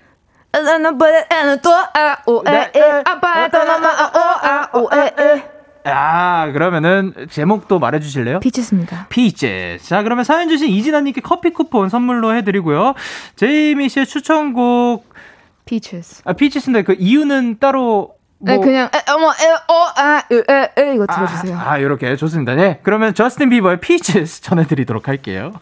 [5.84, 8.40] 아, 그러면은 제목도 말해 주실래요?
[8.40, 9.06] Peaches입니다.
[9.08, 9.78] Peaches.
[9.82, 12.94] 자, 그러면 사연 주신 이진아 님께 커피 쿠폰 선물로 해 드리고요.
[13.36, 15.08] 제이미 씨의 추천곡,
[15.64, 16.22] Peaches.
[16.24, 18.52] 아, Peaches인데 그 이유는 따로 뭐.
[18.52, 21.58] 네, 그냥 에, 어머 에어아에 이거 들어주세요.
[21.58, 22.54] 아, 이렇게 좋습니다.
[22.54, 22.80] 네.
[22.82, 25.52] 그러면 저스틴 비버의 Peaches 전해드리도록 할게요.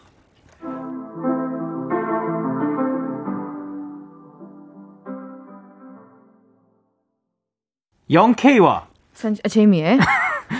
[8.11, 9.99] 영케이와 선, 아, 제이미의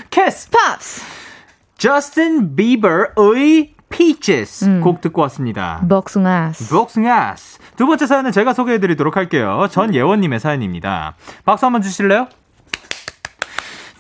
[0.10, 1.04] Kiss Pops
[1.78, 4.82] 저스틴 비버의 Peaches 음.
[4.82, 5.86] 곡 듣고 왔습니다.
[5.88, 6.70] 복숭아스.
[6.74, 7.60] 복숭아스.
[7.78, 9.68] 두 번째 사연은 제가 소개해드리도록 할게요.
[9.70, 11.16] 전예원님의 사연입니다.
[11.46, 12.28] 박수 한번 주실래요?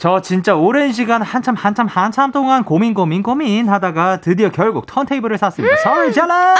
[0.05, 5.39] 저 진짜 오랜 시간 한참 한참 한참 동안 고민 고민 고민 하다가 드디어 결국 턴테이블을
[5.39, 5.77] 샀습니다.
[5.77, 6.55] 설잘라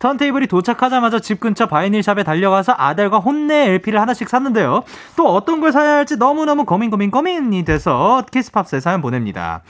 [0.00, 4.82] 턴테이블이 도착하자마자 집 근처 바이닐샵에 달려가서 아델과 혼내 LP를 하나씩 샀는데요.
[5.14, 9.62] 또 어떤 걸 사야 할지 너무너무 고민 고민 고민이 돼서 키스팝스에 사연 보냅니다.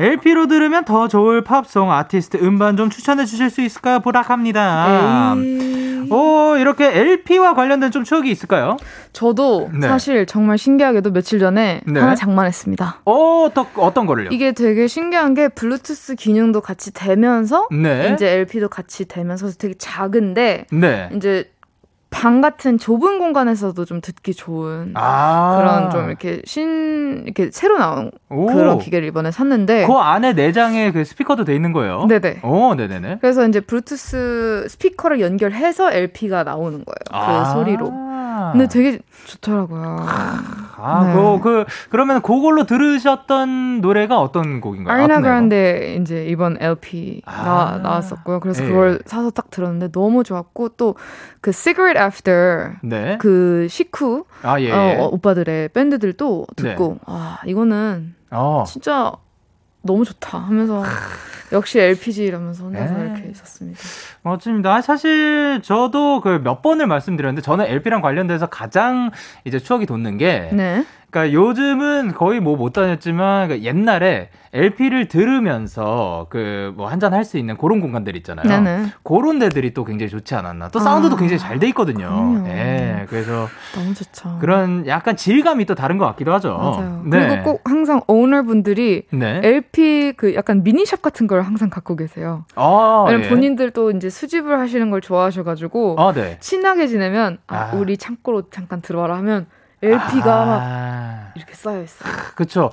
[0.00, 4.00] LP로 들으면 더 좋을 팝송 아티스트 음반 좀 추천해 주실 수 있을까요?
[4.00, 5.34] 부탁합니다.
[6.10, 8.78] 오, 이렇게 LP와 관련된 좀 추억이 있을까요?
[9.12, 9.86] 저도 네.
[9.86, 12.00] 사실 정말 신기하게도 며칠 전에 네.
[12.00, 13.02] 하나 장만했습니다.
[13.04, 14.30] 어, 또 어떤 거를요?
[14.32, 18.12] 이게 되게 신기한 게 블루투스 기능도 같이 되면서 네.
[18.14, 21.10] 이제 LP도 같이 되면서 되게 작은데 네.
[21.14, 21.50] 이제
[22.10, 25.56] 방 같은 좁은 공간에서도 좀 듣기 좋은 아.
[25.58, 28.46] 그런 좀 이렇게 신 이렇게 새로 나온 오.
[28.46, 32.06] 그런 기계를 이번에 샀는데 그 안에 내장에 그 스피커도 돼 있는 거예요?
[32.06, 32.40] 네네.
[32.42, 33.18] 오, 네네네.
[33.20, 36.96] 그래서 이제 블루투스 스피커를 연결해서 LP가 나오는 거예요.
[37.10, 37.44] 그 아.
[37.46, 37.90] 소리로.
[38.52, 40.06] 근데 되게 좋더라고요.
[40.82, 41.14] 아, 네.
[41.14, 44.94] 그, 그, 그러면 그걸로 들으셨던 노래가 어떤 곡인가요?
[44.94, 45.20] 아리나?
[45.20, 47.42] 그란데 이제 이번 LP 아.
[47.44, 48.40] 나, 나왔었고요.
[48.40, 48.68] 그래서 예.
[48.68, 50.94] 그걸 사서 딱 들었는데 너무 좋았고 또
[51.40, 53.18] 그 Cigarette After 네.
[53.18, 54.70] 그 시쿠 아, 예.
[54.70, 56.98] 어, 어, 오빠들의 밴드들도 듣고 네.
[57.06, 58.64] 아 이거는 어.
[58.66, 59.12] 진짜
[59.82, 60.84] 너무 좋다 하면서
[61.52, 63.04] 역시 LPG 이러면서 혼자서 네.
[63.06, 63.80] 이렇게 있었습니다.
[64.22, 64.74] 멋집니다.
[64.76, 69.10] 아, 사실 저도 그 몇 번을 말씀드렸는데 저는 LP랑 관련돼서 가장
[69.44, 70.84] 이제 추억이 돋는 게 네.
[71.10, 77.36] 그러니까 요즘은 거의 뭐 못 다녔지만 그 옛날에 LP를 들으면서 그 뭐 한잔 할 수
[77.38, 78.46] 있는 그런 공간들 있잖아요.
[78.48, 78.86] 네네.
[79.02, 80.68] 그런 데들이 또 굉장히 좋지 않았나.
[80.68, 82.08] 또 사운드도 아, 굉장히 잘 돼 있거든요.
[82.08, 82.48] 그럼요.
[82.48, 83.06] 예.
[83.08, 84.38] 그래서 너무 좋죠.
[84.40, 86.56] 그런 약간 질감이 또 다른 것 같기도 하죠.
[86.56, 87.02] 맞아요.
[87.04, 87.26] 네.
[87.28, 89.40] 그리고 꼭 항상 오너분들이 네.
[89.44, 92.44] LP 그 약간 미니샵 같은 걸 항상 갖고 계세요.
[92.56, 93.28] 아, 왜냐면 예.
[93.30, 96.36] 본인들도 이제 수집을 하시는 걸 좋아하셔 가지고 아, 네.
[96.40, 97.74] 친하게 지내면 아, 아.
[97.74, 99.46] 우리 창고로 잠깐 들어와라 하면
[99.82, 102.12] LP가 막 아, 이렇게 쌓여 있어요.
[102.34, 102.70] 그쵸.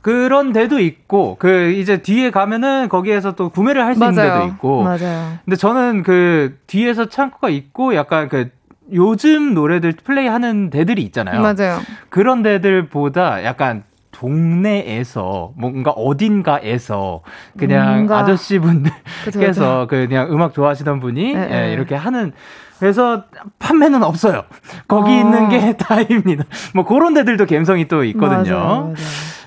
[0.00, 4.82] 그런 데도 있고, 그, 이제 뒤에 가면은 거기에서 또 구매를 할 수 있는 데도 있고.
[4.84, 5.38] 맞아요.
[5.44, 8.50] 근데 저는 그 뒤에서 창고가 있고 약간 그
[8.92, 11.42] 요즘 노래들 플레이하는 데들이 있잖아요.
[11.42, 11.80] 맞아요.
[12.08, 13.82] 그런 데들보다 약간
[14.18, 17.22] 동네에서 뭔가 어딘가에서
[17.56, 18.18] 그냥 뭔가.
[18.18, 18.82] 아저씨 그죠,
[19.22, 21.72] 분들께서 그냥 음악 좋아하시던 분이 네, 예, 네.
[21.72, 22.32] 이렇게 하는
[22.80, 23.24] 그래서
[23.58, 24.44] 판매는 없어요.
[24.86, 25.14] 거기 어.
[25.14, 26.44] 있는 게 다입니다.
[26.74, 28.54] 뭐 그런 데들도 감성이 또 있거든요.
[28.58, 28.94] 맞아요, 맞아요.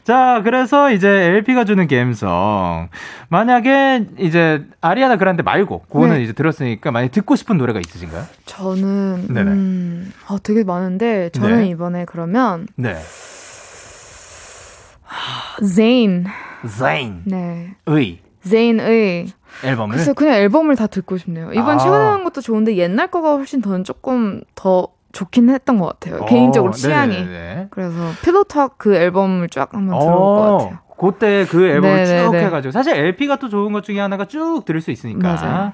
[0.04, 2.90] 자, 그래서 이제 LP가 주는 감성.
[3.30, 6.24] 만약에 이제 아리아나 그란데 말고 그거는 네.
[6.24, 8.24] 이제 들었으니까 만약 듣고 싶은 노래가 있으신가요?
[8.46, 9.52] 저는 네네.
[9.52, 11.68] 음, 어, 되게 많은데 저는 네.
[11.68, 12.96] 이번에 그러면 네.
[15.64, 16.26] Zayn
[16.68, 19.28] Zayn 네 의 Zayn의
[19.64, 21.52] 앨범을 글쎄 그냥 앨범을 다 듣고 싶네요.
[21.54, 21.78] 이번 아.
[21.78, 26.22] 최근에 나온 것도 좋은데 옛날 거가 훨씬 더는 조금 더 좋긴 했던 것 같아요.
[26.22, 27.16] 어, 개인적으로 취향이.
[27.18, 27.68] 네네네.
[27.70, 30.80] 그래서 필로톡 그 앨범을 쫙 한번 들어볼 것 같아요.
[30.98, 32.46] 그때 그 앨범을 쭉 네네네.
[32.46, 35.36] 해가지고 사실 LP가 또 좋은 것 중에 하나가 쭉 들을 수 있으니까.
[35.36, 35.74] 맞아요.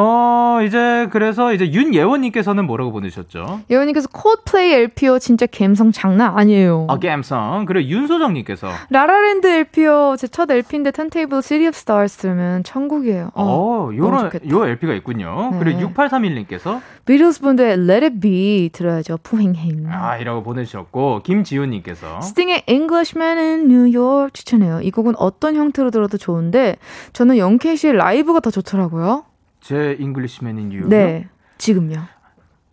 [0.00, 3.62] 어, 이제 그래서 이제 윤예원님께서는 뭐라고 보내셨죠?
[3.68, 6.86] 예원님께서 콜드플레이 LP요 진짜 감성 장난 아니에요.
[6.88, 7.64] 아, 갬성.
[7.66, 8.68] 그리고 윤소정님께서.
[8.90, 13.30] 라라랜드 LP요 제 첫 LP인데 턴테이블 City of Stars 들으면 천국이에요.
[13.34, 14.30] 어, 어, 요런.
[14.50, 15.48] 요 LP가 있군요.
[15.52, 15.58] 네.
[15.58, 16.80] 그리고 6831님께서.
[17.04, 19.18] 비틀스 분들의 Let It Be 들어야죠.
[19.24, 19.86] 푸행행.
[19.88, 21.22] 아, 이라고 보내주셨고.
[21.24, 22.20] 김지훈님께서.
[22.20, 24.80] 스팅의 Englishman in New York 추천해요.
[24.82, 26.76] 이 곡은 어떤 형태로 들어도 좋은데
[27.14, 29.24] 저는 영케이 씨의 라이브가 더 좋더라고요.
[29.68, 30.88] 제 Englishman in New York.
[30.88, 31.28] 네,
[31.58, 32.06] 지금요.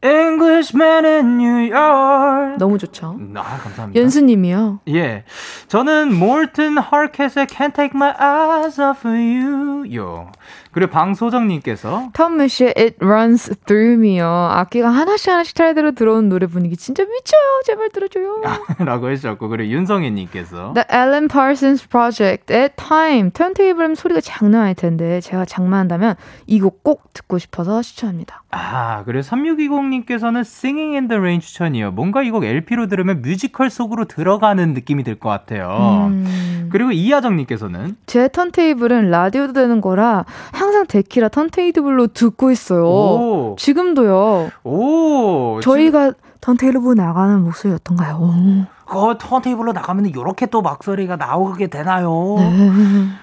[0.02, 2.58] Englishman in New York.
[2.58, 3.20] 너무 좋죠.
[3.36, 4.00] 아, 감사합니다.
[4.00, 4.80] 연수님이요.
[4.88, 5.26] 예.
[5.68, 9.94] 저는 모튼 하켓의 Can't Take My Eyes Off of You.
[9.94, 10.32] 요.
[10.76, 14.28] 그리고 방소정님께서 톰 미쉬의 It Runs Through Me요.
[14.28, 17.62] 악기가 하나씩 하나씩 차례대로 들어오는 노래 분위기 진짜 미쳐요.
[17.66, 18.42] 제발 들어줘요.
[18.86, 23.32] 라고 해주셨고, 그리고 윤성애님께서 The Alan Parsons Project의 Time.
[23.32, 26.16] 턴테이블 소리가 장난 아닐 텐데 제가 장만한다면
[26.48, 28.44] 이 곡 꼭 듣고 싶어서 추천합니다.
[28.52, 31.92] 아, 그리고 3620님께서는 Singing in the Rain 추천이요.
[31.92, 36.10] 뭔가 이 곡 LP로 들으면 뮤지컬 속으로 들어가는 느낌이 들 것 같아요.
[36.12, 36.70] 음.
[36.72, 40.26] 그리고 이하정님께서는 제 턴테이블은 라디오도 되는 거라
[40.66, 42.86] 항상 데키라 턴테이블로 듣고 있어요.
[42.86, 44.52] 오, 지금도요.
[44.64, 48.68] 오, 저희가 턴테이블로 나가는 목소리 어떤가요?
[48.86, 52.36] 그 턴테이블로 나가면 이렇게 또 막소리가 나오게 되나요?
[52.38, 52.72] 네.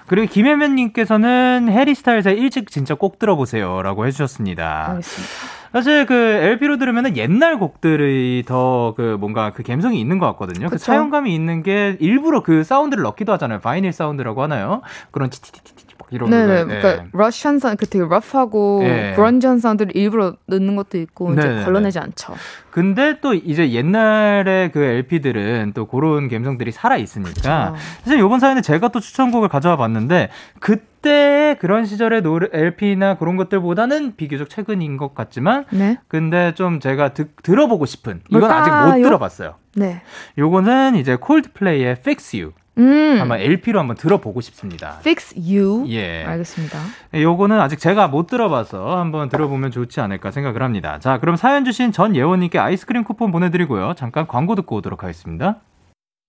[0.07, 4.87] 그리고 김혜면님께서는 해리 스타일즈의 LP 진짜 꼭 들어보세요라고 해주셨습니다.
[4.89, 5.33] 알겠습니다.
[5.73, 10.67] 사실 그 LP로 들으면은 옛날 곡들이 더 그 뭔가 그 감성이 있는 것 같거든요.
[10.67, 10.85] 그 그쵸.
[10.85, 13.59] 사용감이 있는 게 일부러 그 사운드를 넣기도 하잖아요.
[13.59, 14.81] vinyl 사운드라고 하나요?
[15.11, 16.59] 그런 막 이런 네네.
[16.61, 16.65] 거.
[16.65, 19.13] 그러니까 rusty한 사운드, 그 되게 rough하고 네.
[19.15, 21.65] grungy한 사운드를 일부러 넣는 것도 있고 이제 네네네.
[21.65, 22.33] 걸러내지 않죠.
[22.71, 27.75] 근데 또 이제 옛날에 그 LP들은 또 그런 감성들이 살아 있으니까.
[28.03, 30.29] 사실 이번 사연에 제가 또 추천곡을 가져와 봤는데
[30.59, 35.97] 그때 그런 시절의 노래 LP나 그런 것들보다는 비교적 최근인 것 같지만 네.
[36.07, 39.03] 근데 좀 제가 듣, 들어보고 싶은 이건 아직 못 뭘까요?
[39.03, 39.55] 들어봤어요.
[39.75, 40.01] 네.
[40.37, 43.19] 요거는 이제 콜드플레이의 Fix You 음.
[43.21, 44.97] 아마 LP로 한번 들어보고 싶습니다.
[44.99, 45.85] Fix You.
[45.89, 46.23] 예.
[46.25, 46.79] 알겠습니다.
[47.13, 50.99] 요거는 아직 제가 못 들어봐서 한번 들어보면 좋지 않을까 생각을 합니다.
[50.99, 53.93] 자, 그럼 사연 주신 전 예원님께 아이스크림 쿠폰 보내드리고요.
[53.95, 55.57] 잠깐 광고 듣고 오도록 하겠습니다.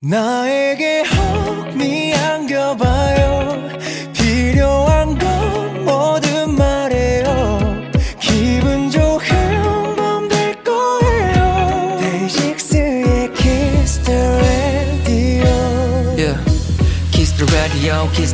[0.03, 3.34] 나에게 혹미 안겨봐요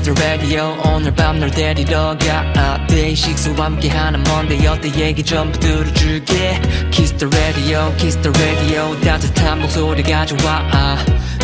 [0.02, 0.76] the radio.
[0.86, 2.86] 오늘 밤 널 데리러 가.
[2.86, 6.60] 데이식스와 함께하는 Monday 어때 얘기 전부 들어줄게.
[6.90, 9.00] Kiss the radio, kiss the radio.
[9.00, 10.96] 따뜻한 목소리 가져와.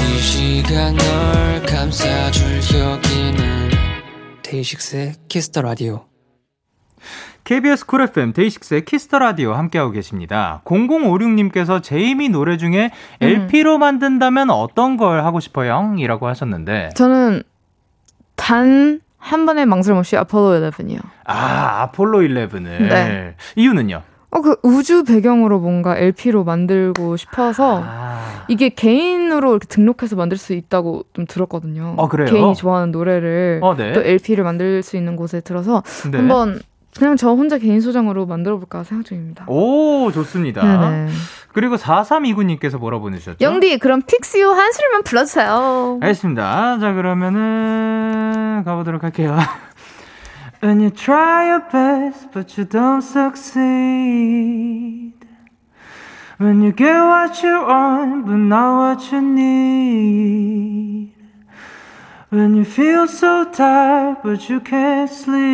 [0.08, 2.44] 이 시간 널 감싸줄
[2.78, 3.70] 여기는
[4.42, 6.04] 데이식스의 Kiss the radio.
[7.44, 10.62] KBS 쿨 FM 데이식스의 Kiss the Radio 함께하고 계십니다.
[10.64, 12.90] 0056님께서 제이미 노래 중에
[13.20, 15.94] LP로 만든다면 어떤 걸 하고 싶어요?
[15.96, 17.44] 이라고 하셨는데 저는
[18.36, 21.00] 단 한 번의 망설임 없이 아폴로 11이요.
[21.24, 23.34] 아 아폴로 11을 네.
[23.56, 24.02] 이유는요?
[24.30, 30.52] 어, 그 우주 배경으로 뭔가 LP로 만들고 싶어서 아, 이게 개인으로 이렇게 등록해서 만들 수
[30.52, 31.94] 있다고 좀 들었거든요.
[31.96, 32.26] 어, 그래요?
[32.26, 33.92] 개인이 좋아하는 노래를 어, 네.
[33.94, 36.18] 또 LP를 만들 수 있는 곳에 들어서 네.
[36.18, 36.60] 한번
[36.98, 39.44] 그냥 저 혼자 개인 소장으로 만들어 볼까 생각 중입니다.
[39.48, 40.62] 오 좋습니다.
[40.62, 41.08] 네네.
[41.52, 43.38] 그리고 4329님께서 뭐라 보내주셨죠?
[43.40, 46.00] 영디 그럼 픽스유 한 소리만 불러주세요.
[46.02, 46.78] 알겠습니다.
[46.78, 49.38] 자, 그러면은 가보도록 할게요.
[50.62, 53.56] When you try your best, but you don't succeed.
[56.38, 61.15] When you get what you want, but not what you need.
[62.32, 65.46] When you feel so tired, but you can't sleep.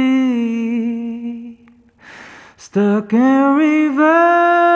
[2.59, 4.73] Stuck in reverse.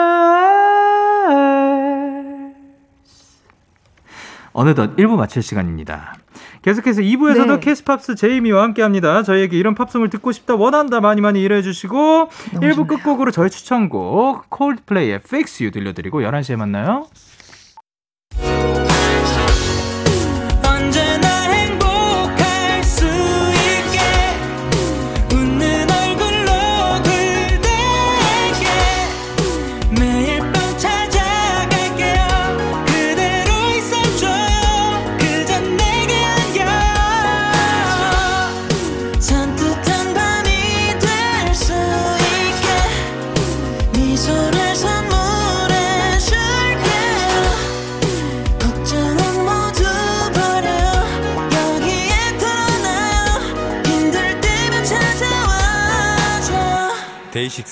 [4.53, 6.13] 어느덧 1부 마칠 시간입니다.
[6.61, 7.59] 계속해서 2부에서도 네.
[7.59, 9.23] 캐스팝스 제이미와 함께 합니다.
[9.23, 15.15] 저희에게 이런 팝송을 듣고 싶다, 원한다 많이 많이 일해 주시고 1부 끝곡으로 저희 추천곡 콜드플레이의
[15.23, 17.07] Fix You 들려드리고 11시에 만나요.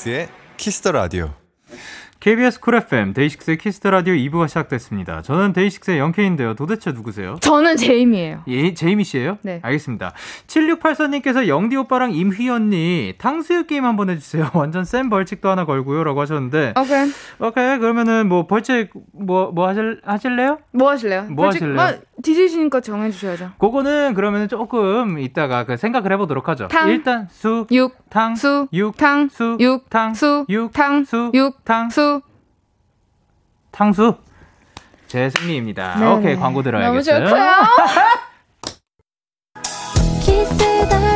[0.05, 1.44] 데이식스의 Kiss the Radio.
[2.25, 5.21] KBS 쿨 FM 데이식스의 Kiss the Radio 2부가 시작됐습니다.
[5.21, 6.55] 저는 데이식스의 영케인데요.
[6.55, 7.37] 도대체 누구세요?
[7.39, 8.41] 저는 제이미예요.
[8.47, 9.37] 예, 제이미 씨예요?
[9.43, 9.59] 네.
[9.61, 10.11] 알겠습니다.
[10.47, 14.49] 7684님께서 영디 오빠랑 제이미 언니 탕수육 게임 한번 해주세요.
[14.55, 17.11] 완전 센 벌칙도 하나 걸고요라고 하셨는데 오케이.
[17.47, 20.57] 오케이 그러면은 뭐 벌칙 뭐뭐 하실 하실래요?
[20.71, 21.25] 뭐 하실래요?
[21.29, 21.79] 뭐 벌칙- 하실래요?
[21.79, 23.51] 아, DJ시니까 정해주셔야죠.
[23.59, 26.69] 그거는 그러면 조금 이따가 그 생각을 해보도록 하죠.
[26.69, 26.89] 탕.
[26.89, 31.63] 일단 수, 육, 탕, 수, 육, 탕, 수, 육, 탕, 수, 육, 탕, 수, 육,
[31.63, 32.14] 탕, 수.
[32.14, 32.14] 탕수.
[35.07, 35.99] 제 승리입니다.
[35.99, 36.11] 네네.
[36.13, 37.27] 오케이 광고 너무 들어야겠어요.
[37.27, 37.45] 좋고요.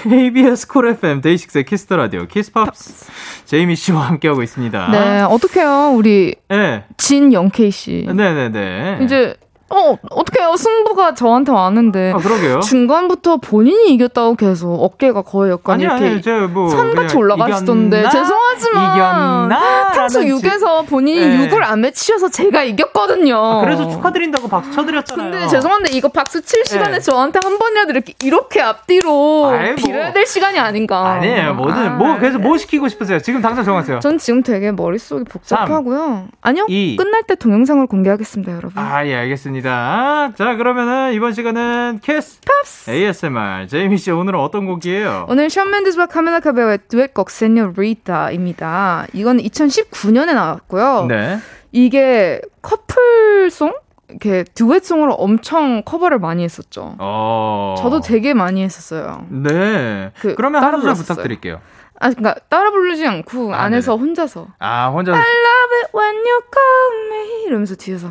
[0.08, 3.06] KBS 쿨 FM 데이식스의 Kiss the Radio Kiss Pops
[3.44, 4.88] 제이미 씨와 함께하고 있습니다.
[4.90, 6.84] 네, 어떡해요, 우리 네.
[6.96, 8.06] 진영케이 씨.
[8.06, 8.98] 네 네 네.
[9.02, 9.34] 이제
[9.72, 12.58] 어 어떡해요, 승부가 저한테 왔는데 아 그러게요.
[12.60, 19.92] 중간부터 본인이 이겼다고 계속 어깨가 거의 약간 아니 이렇게 아니 저뭐 산같이 올라가시던데 죄송하지만 이겼나?
[19.92, 21.48] 탕수 라는 6에서 본인이 네.
[21.48, 23.36] 6을 안 맺히셔서 제가 이겼거든요.
[23.36, 25.30] 아, 그래서 축하드린다고 박수 쳐드렸잖아요.
[25.30, 27.00] 근데 죄송한데 이거 박수 칠 시간에 네.
[27.00, 29.74] 저한테 한 번이라도 이렇게 이렇게 앞뒤로 아이, 뭐.
[29.76, 31.10] 빌어야 될 시간이 아닌가.
[31.12, 31.54] 아니에요.
[31.54, 33.20] 뭐든 뭐 그래서 뭐 시키고 싶으세요?
[33.20, 34.00] 지금 당장 정하세요.
[34.00, 36.26] 전 지금 되게 머릿속이 복잡하고요.
[36.40, 36.66] 아니요.
[36.68, 36.96] 이.
[36.96, 38.72] 끝날 때 동영상을 공개하겠습니다, 여러분.
[38.76, 39.59] 아, 예, 알겠습니다.
[39.62, 42.90] 자, 그러면은 이번 시간은 Kiss Pops.
[42.90, 43.66] ASMR.
[43.68, 45.26] 제이미 씨 오늘은 어떤 곡이에요?
[45.28, 49.06] 오늘 션 멘데스와 카밀라 카베요의 듀엣곡 Señorita입니다.
[49.12, 51.06] 이건 2019년에 나왔고요.
[51.08, 51.38] 네.
[51.72, 53.72] 이게 커플송?
[54.08, 56.96] 이렇게 듀엣송으로 엄청 커버를 많이 했었죠.
[56.98, 57.76] 어.
[57.78, 59.24] 저도 되게 많이 했었어요.
[59.28, 60.10] 네.
[60.20, 60.94] 그 소절 불렀었어요.
[60.94, 61.60] 부탁드릴게요.
[62.00, 64.48] 아, 그러니까 따라 부르지 않고 아, 안에서 혼자서.
[64.58, 68.08] 아, 혼자 I love it when you call me 이러면서 뒤에서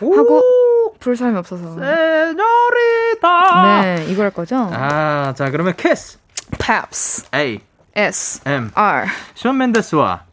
[0.00, 0.42] 하고
[0.98, 1.74] 부를 사람이 없어서.
[1.74, 3.62] Señorita.
[3.82, 4.68] 네 이거 할 거죠?
[4.72, 6.18] 아, 자, 그러면 Kiss
[6.58, 7.26] Pops.
[7.34, 7.60] A.
[7.94, 8.40] S.
[8.44, 8.70] M.
[8.74, 9.06] R.
[9.34, 10.24] 션 멘데스와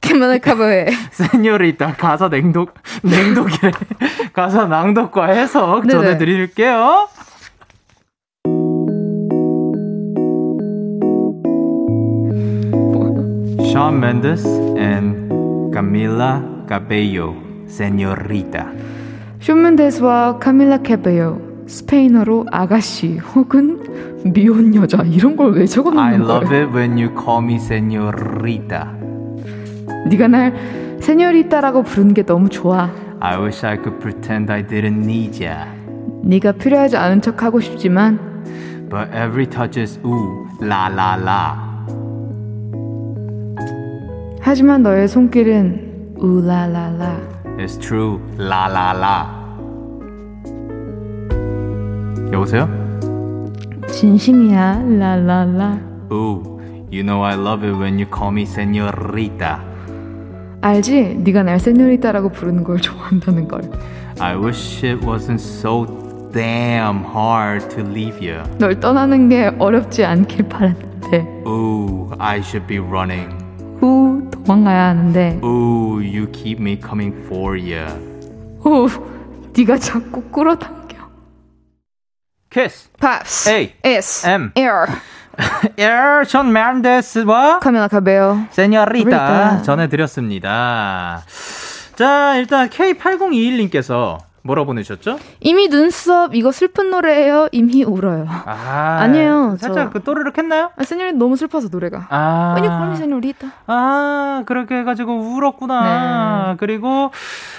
[0.00, 2.72] 카밀라 카베요의 Señorita 가사 낭독
[3.02, 3.72] 냉독이래.
[4.32, 5.92] 가사 낭독과 해석 네네.
[5.92, 7.08] 전해 드릴게요.
[13.70, 14.44] Shawn Mendes
[14.78, 15.30] and
[15.72, 17.34] Camila Cabello,
[17.66, 18.66] Señorita.
[19.40, 23.80] 쇼맨데스와 카밀라 캐베요 스페인어로 아가씨 혹은
[24.24, 26.64] 미혼 여자 이런 걸왜 I 적어놓는 love 거예요?
[26.66, 28.86] it when you call me Señorita.
[30.08, 30.52] 네가 날
[31.00, 32.90] 세뇨리따라고 부르는 게 너무 좋아.
[33.20, 35.66] I wish I could pretend I didn't need ya.
[36.22, 38.18] 네가 필요하지 않은 척 하고 싶지만
[38.90, 41.69] But every touch is ooh, la la la.
[44.40, 47.18] 하지만 너의 손길은 우라라라.
[47.58, 49.26] It's true, la la la.
[52.32, 52.68] 여보세요?
[53.88, 55.78] 진심이야 라라라.
[56.12, 56.42] Ooh,
[56.90, 59.58] you know I love it when you call me Señorita.
[60.62, 61.20] 알지?
[61.24, 63.62] 네가 날 세뇨리따라고 부르는 걸 좋아한다는 걸.
[64.18, 65.86] I wish it wasn't so
[66.32, 68.42] damn hard to leave you.
[68.58, 71.42] 널 떠나는 게 어렵지 않길 바랐는데.
[71.46, 73.39] Ooh, I should be running.
[73.80, 75.40] 후 도망가야 하는데.
[75.42, 77.86] Ooh, you keep me coming for you.
[78.60, 78.88] 후
[79.56, 80.96] 네가 자꾸 끌어당겨.
[82.50, 82.90] Kiss.
[83.00, 83.48] Pops.
[83.48, 83.74] A.
[83.82, 84.26] S.
[84.26, 84.52] M.
[84.56, 84.86] R.
[85.78, 88.46] R 션 멘데스와 카밀라 카베요.
[88.50, 89.62] Señorita 리타.
[89.62, 91.22] 전해드렸습니다.
[91.94, 95.18] 자, 일단 K8021님께서 뭐라 보내셨죠?
[95.40, 97.48] 이미 눈썹 이거 슬픈 노래예요.
[97.52, 98.26] 이미 울어요.
[98.28, 100.70] 아, 아니에요, 살짝 저- 그 또르륵 했나요?
[100.76, 102.06] 아 세뇨리 너무 슬퍼서 노래가.
[102.08, 102.54] 아.
[102.56, 103.48] 아니 그럼 Señorita.
[103.66, 106.48] 아, 그렇게 해가지고 울었구나.
[106.52, 106.56] 네.
[106.58, 107.10] 그리고,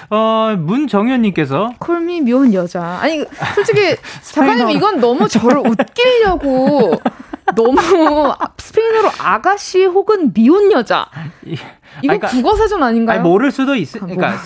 [0.09, 2.81] 어, 문정현님께서, 콜미 미혼 여자.
[3.01, 3.23] 아니
[3.55, 3.95] 솔직히.
[4.33, 6.93] 작가님 이건 너무 저를 웃기려고
[7.55, 11.07] 너무 스페인어로 아가씨 혹은 미혼 여자.
[11.45, 11.61] 이- 이거
[12.01, 13.19] 그러니까- 국어 사전 아닌가요?
[13.19, 14.37] 아니, 모를 수도 있, 아, 그러니까, 뭐.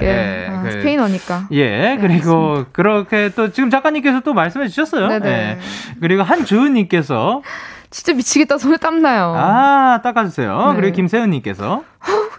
[0.00, 1.48] 게 예, 아, 그- 스페인어니까.
[1.52, 5.06] 예, 그리고 그렇게 또 지금 작가님께서 또 말씀해 주셨어요.
[5.08, 5.28] 네네.
[5.30, 5.58] 예.
[6.00, 7.42] 그리고 한주은님께서
[7.92, 9.34] 진짜 미치겠다 손에 땀 나요.
[9.36, 10.72] 아 닦아주세요.
[10.72, 10.80] 네.
[10.80, 11.84] 그리고 김세은님께서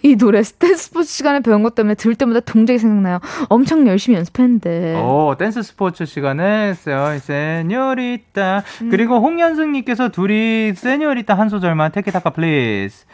[0.01, 3.19] 이 노래 댄스 스포츠 시간에 배운 것 때문에 들을 때마다 동작이 생각나요.
[3.47, 4.95] 엄청 열심히 연습했는데.
[5.01, 13.05] 오, 댄스 스포츠 시간에 세- Señorita 그리고 홍현승님께서 둘이 Señorita 한 소절만 티키타카 please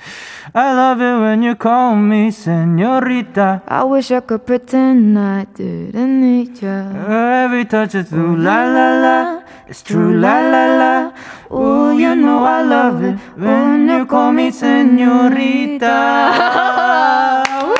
[0.53, 6.21] I love it when you call me señorita I wish I could pretend I didn't
[6.23, 6.71] need you.
[7.05, 9.38] Every touch is true la la la
[9.69, 11.11] It's true la la la.
[11.51, 15.93] Oh you know I love it when you call me señorita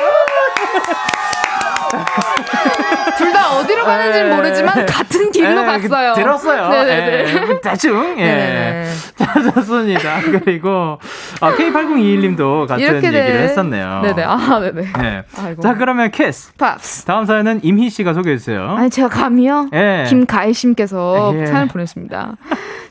[3.80, 4.34] 둘다 어디로 가는지는 예.
[4.36, 6.14] 모르지만 같은 길로 예, 갔어요.
[6.14, 6.68] 들었어요.
[6.68, 7.34] 네네네.
[7.52, 8.18] 예, 대충.
[8.18, 8.24] 예.
[8.24, 8.86] 네네네.
[9.16, 10.20] 자, 좋습니다.
[10.44, 10.98] 그리고
[11.40, 13.42] 아, K8021님도 같은 얘기를 돼.
[13.44, 14.00] 했었네요.
[14.02, 14.22] 네네.
[14.24, 14.82] 아, 네네.
[14.98, 15.22] 네.
[15.38, 15.62] 아이고.
[15.62, 16.52] 자, 그러면 키스.
[16.56, 17.04] 팝스.
[17.04, 18.74] 다음 사연은 이미 씨가 소개해 주세요.
[18.76, 19.70] 아니 제가 감이요.
[19.72, 20.04] 예.
[20.08, 21.46] 김가희님께서 예.
[21.46, 22.36] 사연 보냈습니다.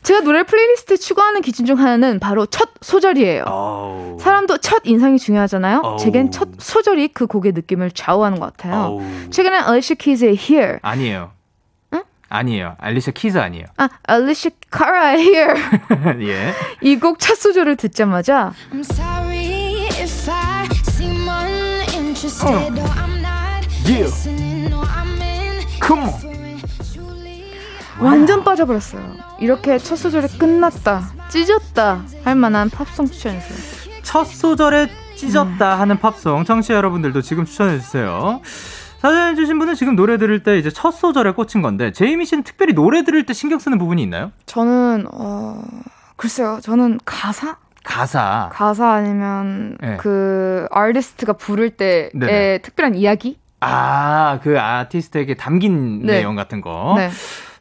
[0.02, 3.44] 제가 노래 playlist에 추가하는 기준 중 하나는 바로 첫 소절이에요.
[3.46, 4.18] 어우.
[4.22, 5.82] 사람도 첫 인상이 중요하잖아요.
[5.84, 5.98] 어우.
[5.98, 8.76] 제겐 첫 소절이 그 곡의 느낌을 좌우하는 것 같아요.
[8.86, 9.02] 어우.
[9.30, 11.32] 최근에 알리샤 키즈의 Here, 아니에요.
[11.94, 12.04] 응?
[12.30, 12.76] 아니에요.
[12.80, 13.66] 알리샤 키즈 아니에요.
[13.78, 15.54] 아 알리샤 카라의 Here
[16.28, 16.54] 예.
[16.82, 24.04] 이 곡 첫 소절을 듣자마자 I'm sorry if I seem uninterested or I'm not Yeah.
[24.06, 26.30] listening or I'm in Come on.
[28.00, 29.18] 완전 빠져버렸어요.
[29.42, 34.00] 이렇게 첫 소절이 끝났다, 찢었다 할 만한 팝송 추천해주세요.
[34.04, 38.40] 첫 소절에 찢었다 하는 팝송 청취자 여러분들도 지금 추천해 주세요.
[39.00, 42.74] 사연 주신 분은 지금 노래 들을 때 이제 첫 소절에 꽂힌 건데 제이미 씨는 특별히
[42.74, 44.32] 노래 들을 때 신경 쓰는 부분이 있나요?
[44.46, 45.64] 저는 어
[46.18, 48.50] 글쎄요, 저는 가사 가사.
[48.52, 49.96] 가사 아니면 네.
[49.98, 52.58] 그 아티스트가 부를 때의 네네.
[52.60, 53.40] 특별한 이야기?
[53.62, 56.18] 아, 그 아티스트에게 담긴 네.
[56.18, 56.96] 내용 같은 거.
[56.98, 57.10] 네.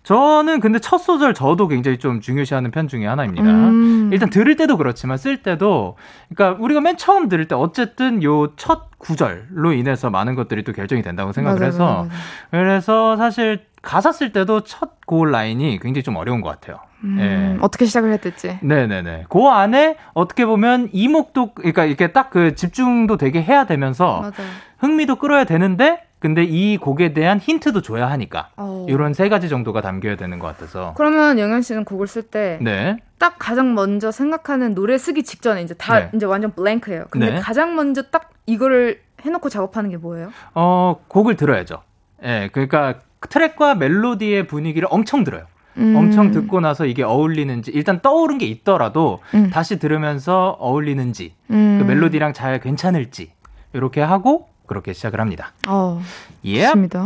[0.08, 3.44] 저는 근데 첫 소절 저도 굉장히 좀 중요시하는 편 중에 하나입니다.
[3.46, 4.08] 음.
[4.10, 5.98] 일단 들을 때도 그렇지만 쓸 때도
[6.34, 11.02] 그러니까 우리가 맨 처음 들을 때 어쨌든 요 첫 구절로 인해서 많은 것들이 또 결정이
[11.02, 12.08] 된다고 생각을 맞아요, 해서 맞아요.
[12.50, 16.78] 그래서 사실 가사 쓸 때도 첫 고을 라인이 굉장히 좀 어려운 것 같아요.
[17.04, 17.58] 음, 예.
[17.60, 18.58] 어떻게 시작을 해야 될지.
[18.62, 19.26] 네네네.
[19.28, 24.50] 그 안에 어떻게 보면 이목도, 그러니까 이렇게 딱 그 집중도 되게 해야 되면서 맞아요.
[24.78, 28.48] 흥미도 끌어야 되는데, 근데 이 곡에 대한 힌트도 줘야 하니까.
[28.56, 28.86] 어.
[28.88, 30.94] 이런 세 가지 정도가 담겨야 되는 것 같아서.
[30.96, 32.96] 그러면 영현 씨는 곡을 쓸때딱 네.
[33.38, 36.10] 가장 먼저 생각하는 노래 쓰기 직전에 이제 다 네.
[36.14, 37.06] 이제 완전 블랭크예요.
[37.10, 37.38] 근데 네.
[37.38, 40.32] 가장 먼저 딱 이거를 해놓고 작업하는 게 뭐예요?
[40.54, 41.82] 어, 곡을 들어야죠.
[42.24, 45.44] 예, 그러니까 트랙과 멜로디의 분위기를 엄청 들어요.
[45.76, 45.94] 음.
[45.96, 49.50] 엄청 듣고 나서 이게 어울리는지, 일단 떠오른 게 있더라도 음.
[49.50, 51.78] 다시 들으면서 어울리는지, 음.
[51.80, 53.32] 그 멜로디랑 잘 괜찮을지,
[53.72, 55.52] 이렇게 하고 그렇게 시작을 합니다.
[55.66, 56.00] 어,
[56.44, 56.62] 예.
[56.66, 57.04] 좋습니다.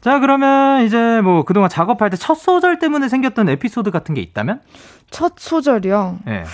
[0.00, 4.60] 자, 그러면 이제 뭐 그동안 작업할 때 첫 소절 때문에 생겼던 에피소드 같은 게 있다면?
[5.10, 6.18] 첫 소절이요.
[6.28, 6.44] 예.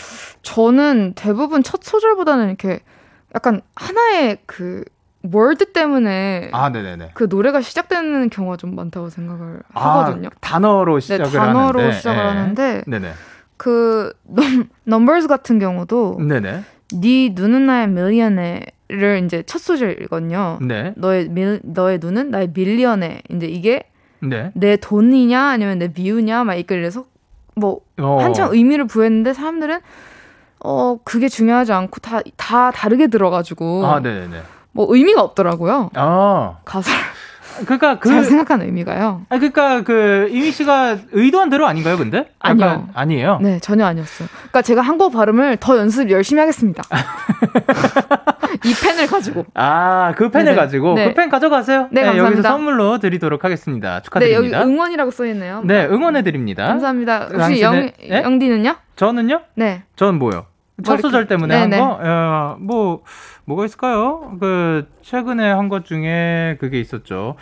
[0.43, 2.81] 저는 대부분 첫 소절보다는 이렇게
[3.35, 4.85] 약간 하나의 그
[5.33, 7.11] 월드 때문에 아, 네네네.
[7.15, 10.29] 그 노래가 시작되는 경우가 좀 많다고 생각을 아, 하거든요.
[10.41, 11.93] 단어로 네, 시작을 단어로 하는데.
[11.97, 12.29] 시작을 예.
[12.29, 13.13] 하는데 네네.
[13.57, 16.65] 그 넘, 넘버즈 같은 경우도 네네.
[16.93, 18.67] 네 눈은 나의 밀리언에
[18.97, 20.59] 를 이제 첫 소절이거든요.
[20.63, 20.93] 네.
[20.97, 23.83] 너의 밀 너의 눈은 나의 밀리언에 이제 이게
[24.21, 24.51] 네.
[24.55, 27.05] 내 돈이냐 아니면 내 미우냐 막 이래서
[27.57, 28.19] 뭐 어.
[28.21, 29.81] 한창 의미를 부여했는데 사람들은
[30.65, 34.43] 어 그게 중요하지 않고 다다 다르게 들어가지고 아, 네네네.
[34.73, 35.91] 뭐 의미가 없더라고요.
[35.95, 36.57] 아.
[36.65, 36.91] 가사
[37.67, 39.27] 그러니까 그 잘 생각하는 의미가요.
[39.29, 42.29] 아 그러니까 그 이미 씨가 의도한 대로 아닌가요, 근데?
[42.41, 42.89] 아니요.
[42.95, 43.39] 아니에요.
[43.43, 44.27] 네 전혀 아니었어요.
[44.33, 46.83] 그러니까 제가 한국어 발음을 더 연습 열심히 하겠습니다.
[48.65, 49.45] 이 펜을 가지고.
[49.55, 50.57] 아, 그 펜을 네네.
[50.57, 51.09] 가지고 네.
[51.09, 51.89] 그펜 가져가세요.
[51.91, 52.49] 네, 여기서 감사합니다.
[52.51, 53.89] 선물로 드리도록 하겠습니다.
[53.91, 54.63] 네 여기 축하드립니다.
[54.65, 55.63] 응원이라고 써 있네요.
[55.65, 56.67] 네, 응원해 드립니다.
[56.67, 57.19] 감사합니다.
[57.33, 58.23] 혹시 당신의- 영 예?
[58.23, 58.77] 영디는요?
[58.97, 59.41] 저는요?
[59.55, 59.83] 네.
[59.97, 60.47] 저는 뭐요?
[60.83, 61.79] 첫뭐 이렇게- 소절 때문에 네네.
[61.79, 61.99] 한 거?
[62.03, 63.03] 어, 뭐,
[63.45, 64.37] 뭐가 있을까요?
[64.41, 67.37] 그, 최근에 한 것 중에 그게 있었죠.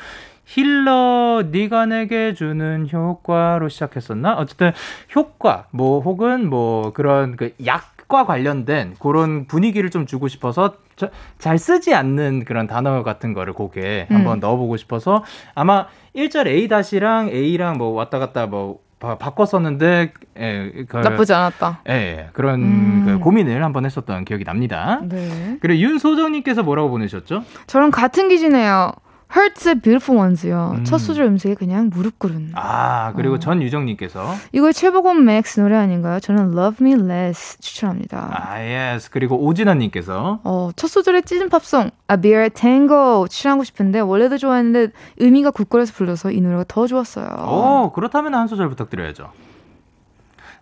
[0.45, 4.35] 힐러, 네가 내게 주는 효과로 시작했었나?
[4.35, 4.73] 어쨌든,
[5.17, 11.59] 효과, 뭐, 혹은 뭐, 그런 그 약과 관련된 그런 분위기를 좀 주고 싶어서 저- 잘
[11.59, 14.17] 쓰지 않는 그런 단어 같은 거를 곡에 음.
[14.17, 15.25] 한번 넣어보고 싶어서
[15.55, 21.81] 아마 1절 A-랑 A랑 뭐 왔다 갔다 뭐 바, 바꿨었는데, 예, 그, 나쁘지 않았다.
[21.89, 22.29] 예, 예.
[22.35, 23.03] 그런 음.
[23.05, 25.01] 그 고민을 한번 했었던 기억이 납니다.
[25.03, 25.59] 네.
[25.61, 27.43] 그리고 윤소정님께서 뭐라고 보내셨죠?
[27.67, 28.93] 저랑 같은 기준이에요.
[29.35, 30.73] Hurt의 Beautiful Ones요.
[30.77, 30.85] 음.
[30.85, 32.53] 첫 소절 음색이 그냥 무릎 꿇은.
[32.55, 33.39] 아, 그리고 어.
[33.39, 36.21] 전유정님께서 이거 최보검 맥스 노래 아닌가요?
[36.21, 38.31] 저는 Love Me Less 추천합니다.
[38.33, 39.11] 아, Yes.
[39.11, 45.95] 그리고 오진아님께서 어, 첫 소절에 찢은 팝송 Abir Tango 추천하고 싶은데 원래도 좋아했는데 의미가 굳건해서
[45.95, 47.27] 불러서 이 노래가 더 좋았어요.
[47.49, 49.31] 오, 그렇다면 한 소절 부탁드려야죠.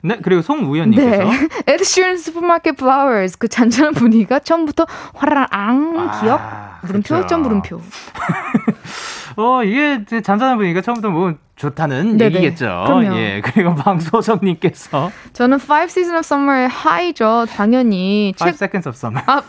[0.02, 1.24] 네, 그리고 송우연님께서.
[1.24, 1.48] 네.
[1.66, 6.40] 에드 시런 Supermarket Flowers 그 잔잔한 분위기가 처음부터 화라랑 아, 기억
[6.82, 7.26] 물음표 그쵸.
[7.26, 7.80] 점 물음표.
[9.36, 12.36] 어, 이게 잔잔한 분위기가 처음부터 뭐 좋다는 네네.
[12.36, 12.84] 얘기겠죠.
[12.86, 13.16] 그럼요.
[13.16, 17.46] 예, 그리고 방소정님께서 저는 Five Seasons of Summer의 하이죠.
[17.54, 19.22] 당연히 Five 책 Seconds of Summer.
[19.26, 19.42] 아,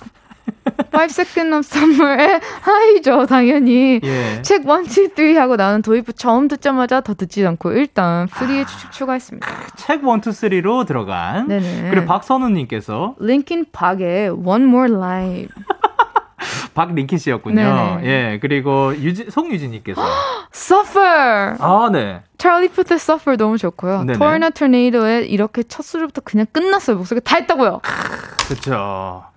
[0.93, 3.26] Five Seconds of Summer의 하이죠.
[3.26, 4.41] 당연히 예.
[4.41, 8.39] 책 1, 2, 3 하고 나는 도입부 처음 듣자마자 더 듣지 않고 일단 아.
[8.39, 9.47] 프리에 추, 추가했습니다.
[9.76, 11.47] 책 1, 2, 3로 들어간.
[11.47, 11.89] 네네.
[11.89, 15.49] 그리고 박선우님께서 링킨 박의 One More Life.
[16.74, 17.56] 박링킨 씨였군요.
[17.56, 18.02] 네네.
[18.04, 20.02] 예, 그리고 유지, 송유진님께서.
[20.54, 21.56] Suffer.
[21.60, 22.22] 아, 네.
[22.38, 24.06] 찰리 푸트의 Suffer 너무 좋고요.
[24.14, 26.97] 토르나 토네이도의 이렇게 첫 소리부터 그냥 끝났어요.
[26.97, 27.82] 목소리가 다 했다고요.
[28.47, 29.24] 그쵸.
[29.26, 29.30] 그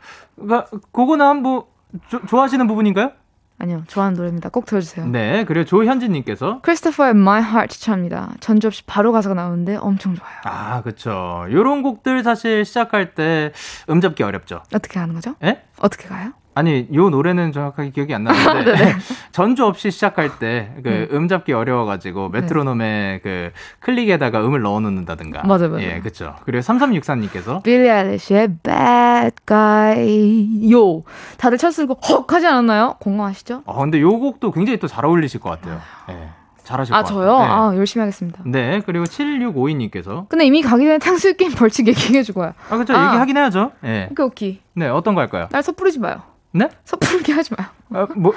[0.93, 1.63] 그거는 한번
[2.09, 3.13] 조- 좋아하시는 부분인가요?
[3.57, 3.85] 아니요.
[3.87, 4.49] 좋아하는 노래입니다.
[4.49, 5.07] 꼭 들어주세요.
[5.07, 6.61] 네, 그리고 조현진님께서.
[6.63, 8.33] 크리스토퍼의 My Heart 추천합니다.
[8.41, 10.35] 전주 없이 바로 가사가 나오는데 엄청 좋아요.
[10.45, 11.47] 아, 그쵸.
[11.51, 13.53] 요런 곡들 사실 시작할 때
[13.89, 14.63] 음 잡기 어렵죠.
[14.75, 15.37] 어떻게 하는 거죠?
[15.45, 15.63] 예?
[15.79, 16.33] 어떻게 가요?
[16.55, 18.95] 아니, 요 노래는 정확하게 기억이 안 나는데
[19.33, 21.09] 전주 없이 시작할 때그 네.
[21.13, 23.51] 음잡기 어려워가지고 메트로놈에 그
[23.81, 25.43] 클릭에다가 음을 넣어놓는다든가.
[25.45, 25.83] 맞아요, 맞아요.
[25.85, 26.35] 예, 그쵸.
[26.45, 31.03] 그리고 3364님께서 빌리 아일리시의 Bad Guy 요
[31.39, 32.97] 다들 첫 쓰고 헉 하지 않았나요?
[33.01, 33.63] 공감하시죠?
[33.67, 35.81] 어, 근데 요 곡도 굉장히 또 잘 어울리실 것 같아요.
[36.11, 36.29] 예,
[36.63, 37.37] 잘하실 아 것 저요?
[37.37, 37.53] 같아요.
[37.71, 38.43] 아 열심히 하겠습니다.
[38.47, 38.71] 네.
[38.71, 42.53] 네, 그리고 7652님께서 근데 이미 가기 전에 탕수육 게임 벌칙 얘기해주고 와요.
[42.71, 42.95] 아, 그쵸.
[42.95, 43.07] 아.
[43.09, 43.73] 얘기하긴 해야죠.
[43.85, 44.09] 예.
[44.11, 44.61] 오케이 오케이.
[44.75, 45.49] 네, 어떤 거 할까요?
[45.51, 46.23] 날 섣부르지 마요.
[46.55, 46.69] 네?
[46.85, 47.67] 섣부르게 하지 마요.
[47.93, 48.33] 아, 뭐,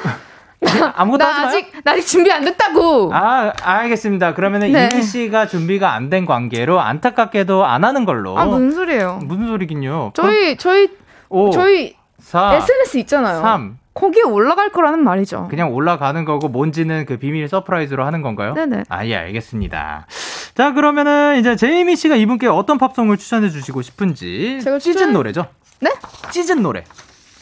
[0.96, 1.48] 아무것도 나 하지 마요?
[1.50, 3.12] 아직 나 아직 준비 안 됐다고.
[3.14, 4.34] 아, 알겠습니다.
[4.34, 4.90] 그러면은 네.
[4.92, 8.38] 이미 씨가 준비가 안 된 관계로 안타깝게도 안 하는 걸로.
[8.40, 9.20] 아 무슨 소리예요?
[9.24, 10.12] 무슨 소리긴요?
[10.16, 10.90] 저희 저희
[11.30, 13.42] 5, 저희 4, SNS 있잖아요.
[13.42, 13.78] 3.
[13.94, 15.48] 거기에 올라갈 거라는 말이죠.
[15.50, 18.54] 그냥 올라가는 거고 뭔지는 그 비밀 surprise로 하는 건가요?
[18.54, 18.84] 네네.
[18.90, 20.08] 아, 예, 알겠습니다.
[20.56, 25.48] 자, 그러면은 이제 제이미 씨가 이분께 어떤 팝송을 추천해 주시고 싶은지 제가 찢은 추천- 노래죠?
[25.82, 25.92] 네?
[26.32, 26.84] 찢은 노래.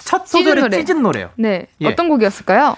[0.06, 0.78] 첫 찢은 소절의 노래.
[0.78, 1.30] 찢은 노래요.
[1.36, 1.68] 네.
[1.82, 1.88] 예.
[1.88, 2.78] 어떤 곡이었을까요?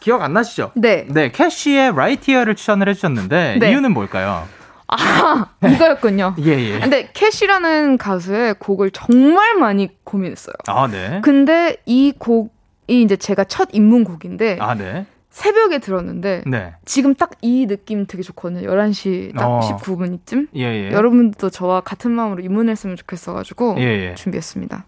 [0.00, 0.72] 기억 안 나시죠?
[0.74, 1.06] 네.
[1.08, 3.70] 네, 캐시의 Right Here를 추천을 해주셨는데 네.
[3.70, 4.46] 이유는 뭘까요?
[4.88, 6.34] 아 이거였군요.
[6.44, 6.80] 예, 예.
[6.80, 10.54] 근데 캐시라는 가수의 곡을 정말 많이 고민했어요.
[10.66, 11.20] 아, 네.
[11.22, 12.50] 근데 이 곡이
[12.88, 15.06] 이제 제가 첫 입문 곡인데 아, 네.
[15.30, 16.74] 새벽에 들었는데 네.
[16.84, 18.68] 지금 딱 이 느낌 되게 좋거든요.
[18.68, 19.60] 11시 딱 어.
[19.60, 20.48] 19분이쯤.
[20.56, 20.90] 예, 예.
[20.90, 24.14] 여러분들도 저와 같은 마음으로 입문했으면 좋겠어 가지고 예, 예.
[24.16, 24.86] 준비했습니다.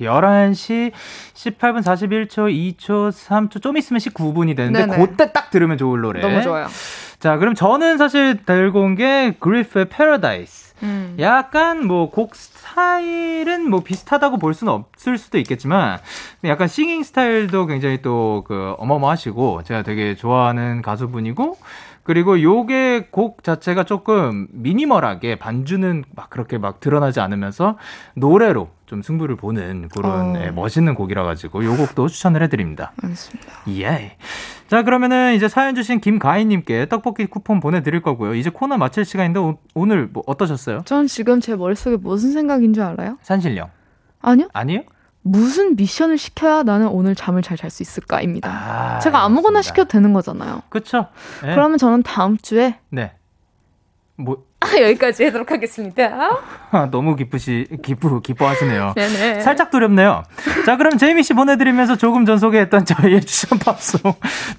[0.00, 0.90] 11시
[1.34, 4.96] 18분 41초, 2초, 3초, 좀 있으면 19분이 되는데, 네네.
[5.06, 6.20] 그때 딱 들으면 좋을 노래.
[6.20, 6.66] 너무 좋아요.
[7.20, 10.65] 자, 그럼 저는 사실 들고 온 게 그리프의 Paradise.
[10.82, 11.16] 음.
[11.18, 15.98] 약간 뭐 곡 스타일은 뭐 비슷하다고 볼 수는 없을 수도 있겠지만
[16.44, 21.56] 약간 싱잉 스타일도 굉장히 또 그 어마어마하시고 제가 되게 좋아하는 가수분이고
[22.06, 27.76] 그리고 요게 곡 자체가 조금 미니멀하게 반주는 막 그렇게 막 드러나지 않으면서
[28.14, 30.40] 노래로 좀 승부를 보는 그런 어.
[30.40, 32.92] 예, 멋있는 곡이라 가지고 요 곡도 추천을 해드립니다.
[33.02, 33.52] 알겠습니다.
[33.70, 34.16] 예.
[34.68, 38.36] 자, 그러면은 이제 사연 주신 김가희님께 떡볶이 쿠폰 보내드릴 거고요.
[38.36, 40.82] 이제 코너 마칠 시간인데 오, 오늘 뭐 어떠셨어요?
[40.84, 43.18] 전 지금 제 머릿속에 무슨 생각인 줄 알아요?
[43.22, 43.68] 산신령.
[44.22, 44.48] 아니요.
[44.52, 44.82] 아니요?
[45.26, 48.48] 무슨 미션을 시켜야 나는 오늘 잠을 잘 잘 수 있을까입니다.
[48.48, 49.62] 아, 제가 아무거나 알겠습니다.
[49.62, 50.62] 시켜도 되는 거잖아요.
[51.44, 51.50] 예.
[51.50, 53.12] 그러면 저는 다음 주에 네.
[54.18, 54.44] 뭐,
[54.80, 56.30] 여기까지 하도록 하겠습니다.
[56.70, 58.94] 아, 너무 기쁘시, 기쁘, 기뻐하시네요.
[58.96, 59.40] 네네.
[59.44, 60.22] 살짝 두렵네요.
[60.64, 64.00] 자, 그럼 제이미 씨 보내드리면서 조금 전 소개했던 저희의 추천 팝송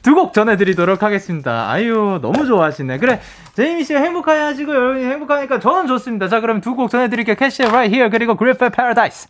[0.04, 1.70] 두 곡 전해드리도록 하겠습니다.
[1.72, 3.00] 아유, 너무 좋아하시네.
[3.00, 3.20] 그래,
[3.56, 6.28] 제이미 씨가 행복하시고 여러분이 행복하니까 저는 좋습니다.
[6.28, 7.36] 자, 그럼 두 곡 전해드릴게요.
[7.36, 9.30] 캐시의 Right Here 그리고 그리프의 Paradise.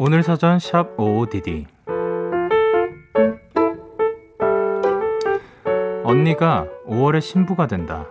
[0.00, 1.66] 오늘 사전 샵 OODD
[6.04, 8.06] 언니가 5월에 신부가 된다.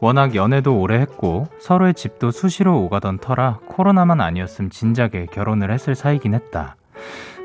[0.00, 6.32] 워낙 연애도 오래 했고 서로의 집도 수시로 오가던 터라 코로나만 아니었음 진작에 결혼을 했을 사이긴
[6.32, 6.76] 했다.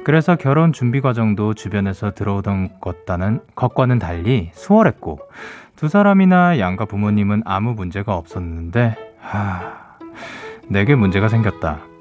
[0.05, 5.19] 그래서 결혼 준비 과정도 주변에서 들어오던 것과는, 것과는 달리 수월했고
[5.75, 9.97] 두 사람이나 양가 부모님은 아무 문제가 없었는데 하...
[10.69, 11.94] 내게 문제가 생겼다.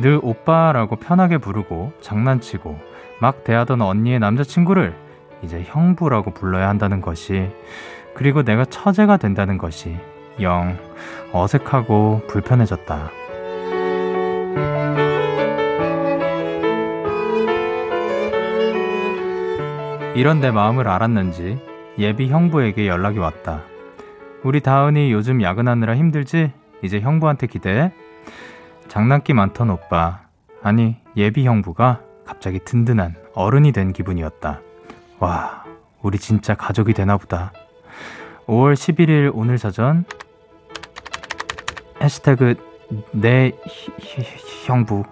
[0.00, 2.78] 늘 오빠라고 편하게 부르고 장난치고
[3.20, 4.94] 막 대하던 언니의 남자친구를
[5.42, 7.50] 이제 형부라고 불러야 한다는 것이
[8.14, 9.96] 그리고 내가 처제가 된다는 것이
[10.40, 10.76] 영
[11.32, 13.10] 어색하고 불편해졌다.
[20.14, 21.58] 이런 내 마음을 알았는지
[21.98, 23.62] 예비 형부에게 연락이 왔다.
[24.42, 26.52] 우리 다은이 요즘 야근하느라 힘들지?
[26.82, 27.92] 이제 형부한테 기대해?
[28.90, 30.22] 장난기 많던 오빠.
[30.62, 34.60] 아니, 예비 형부가 갑자기 든든한 어른이 된 기분이었다.
[35.20, 35.64] 와,
[36.02, 37.52] 우리 진짜 가족이 되나 보다.
[38.46, 40.04] 5월 11일 오늘 사전
[42.02, 42.56] 해시태그
[43.12, 43.52] 내
[44.66, 45.04] 형부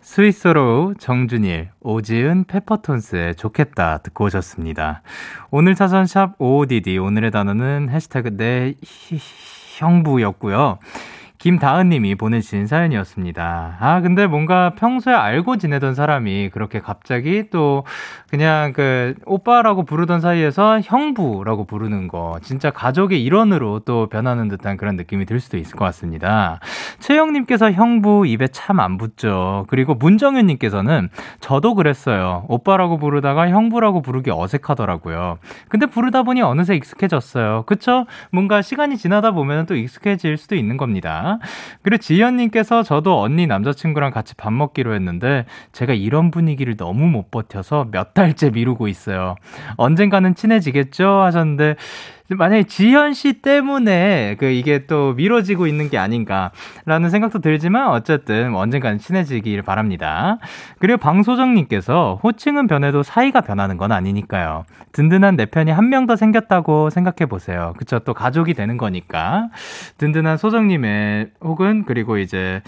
[0.00, 5.02] 스위스로 정준일, 오지은, 페퍼톤스의 좋겠다 듣고 오셨습니다.
[5.52, 9.20] 오늘 사전 샵 55DD 오늘의 단어는 해시태그 내 히-
[9.78, 10.78] 형부였고요.
[11.40, 13.78] 김다은님이 보내주신 사연이었습니다.
[13.80, 17.84] 아, 근데 뭔가 평소에 알고 지내던 사람이 그렇게 갑자기 또
[18.28, 24.96] 그냥 그 오빠라고 부르던 사이에서 형부라고 부르는 거 진짜 가족의 일원으로 또 변하는 듯한 그런
[24.96, 26.60] 느낌이 들 수도 있을 것 같습니다.
[26.98, 29.64] 최영님께서 형부 입에 참 안 붙죠.
[29.68, 31.08] 그리고 문정현님께서는
[31.40, 32.44] 저도 그랬어요.
[32.48, 35.38] 오빠라고 부르다가 형부라고 부르기 어색하더라고요.
[35.68, 37.64] 근데 부르다 보니 어느새 익숙해졌어요.
[37.66, 38.04] 그쵸?
[38.30, 41.29] 뭔가 시간이 지나다 보면 또 익숙해질 수도 있는 겁니다.
[41.82, 47.88] 그리고 지연님께서 저도 언니 남자친구랑 같이 밥 먹기로 했는데 제가 이런 분위기를 너무 못 버텨서
[47.90, 49.36] 몇 달째 미루고 있어요.
[49.76, 51.06] 언젠가는 친해지겠죠?
[51.06, 51.76] 하셨는데
[52.36, 58.98] 만약에 지현 씨 때문에 그 이게 또 미뤄지고 있는 게 아닌가라는 생각도 들지만 어쨌든 언젠가는
[58.98, 60.38] 친해지길 바랍니다.
[60.78, 64.64] 그리고 방소정님께서 호칭은 변해도 사이가 변하는 건 아니니까요.
[64.92, 67.74] 든든한 내 편이 한 명 더 생겼다고 생각해 보세요.
[67.76, 67.98] 그쵸?
[67.98, 69.48] 또 가족이 되는 거니까
[69.98, 72.62] 든든한 소정님의 혹은 그리고 이제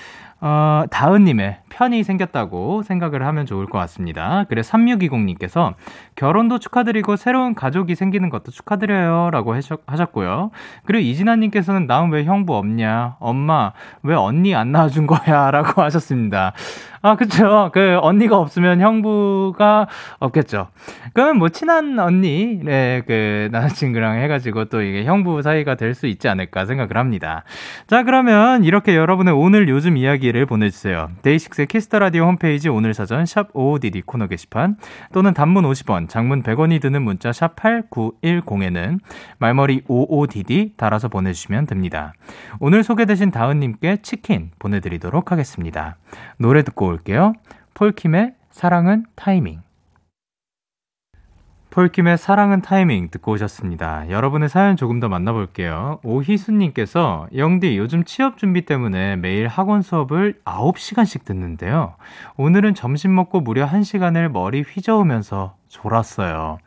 [0.45, 4.45] 어, 다은님의 편이 생겼다고 생각을 하면 좋을 것 같습니다.
[4.49, 5.75] 그래 3620님께서
[6.17, 9.55] 결혼도 축하드리고 새로운 가족이 생기는 것도 축하드려요 라고
[9.87, 10.51] 하셨고요.
[10.85, 13.19] 그리고 이진아님께서는 나은 왜 형부 없냐?
[13.21, 13.73] 엄마
[14.03, 15.53] 왜 언니 안 낳아준 거야?
[15.53, 16.55] 라고 하셨습니다.
[17.03, 17.71] 아, 그쵸.
[17.73, 19.87] 그, 언니가 없으면 형부가
[20.19, 20.69] 없겠죠.
[21.15, 26.29] 그러면 뭐, 친한 언니, 네, 그, 남자친구랑 해가지고 또 이게 형부 사이가 될 수 있지
[26.29, 27.45] 않을까 생각을 합니다.
[27.87, 31.11] 자, 그러면 이렇게 여러분의 오늘 요즘 이야기를 보내주세요.
[31.23, 34.77] 데이식스의 키스 더 라디오 홈페이지 오늘 사전 샵 55DD 코너 게시판
[35.13, 39.01] 또는 단문 50원, 장문 100원이 드는 문자 샵 8910에는
[39.39, 42.15] 말머리 55DD 달아서 보내주시면 됩니다.
[42.61, 45.97] 오늘 소개되신 다은님께 치킨 보내드리도록 하겠습니다.
[46.39, 47.35] 노래 듣고 올게요.
[47.75, 49.61] 폴킴의 사랑은 타이밍.
[51.73, 54.11] 폴킴의 사랑은 타이밍 듣고 오셨습니다.
[54.11, 56.01] 여러분의 사연 조금 더 만나볼게요.
[56.03, 61.95] 오희수님께서 영디 요즘 취업 준비 때문에 매일 학원 수업을 9시간씩 듣는데요.
[62.37, 66.59] 오늘은 점심 먹고 무려 1시간을 머리 휘저으면서 졸았어요.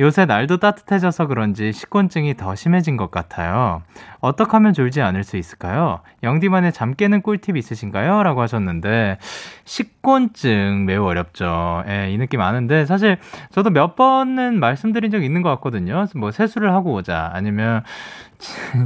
[0.00, 3.82] 요새 날도 따뜻해져서 그런지 식곤증이 더 심해진 것 같아요.
[4.18, 6.00] 어떻게 하면 졸지 않을 수 있을까요?
[6.24, 8.24] 영디만의 잠 깨는 꿀팁 있으신가요?
[8.24, 9.18] 라고 하셨는데,
[9.64, 11.84] 식곤증 매우 어렵죠.
[11.86, 13.18] 예, 이 느낌 아는데, 사실
[13.52, 16.06] 저도 몇 번은 말씀드린 적 있는 것 같거든요.
[16.16, 17.30] 뭐 세수를 하고 오자.
[17.32, 17.84] 아니면,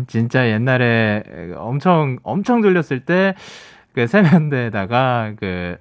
[0.07, 1.23] 진짜 옛날에
[1.57, 3.35] 엄청, 엄청 졸렸을 때,
[3.95, 5.79] 그 세면대에다가 그,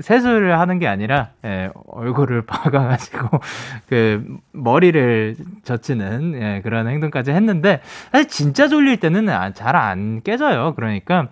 [0.00, 3.40] 세수를 하는 게 아니라 예, 얼굴을 박아가지고
[3.88, 7.80] 그 머리를 젖히는 예, 그런 행동까지 했는데
[8.10, 10.74] 사실 진짜 졸릴 때는 잘 안 깨져요.
[10.74, 11.28] 그러니까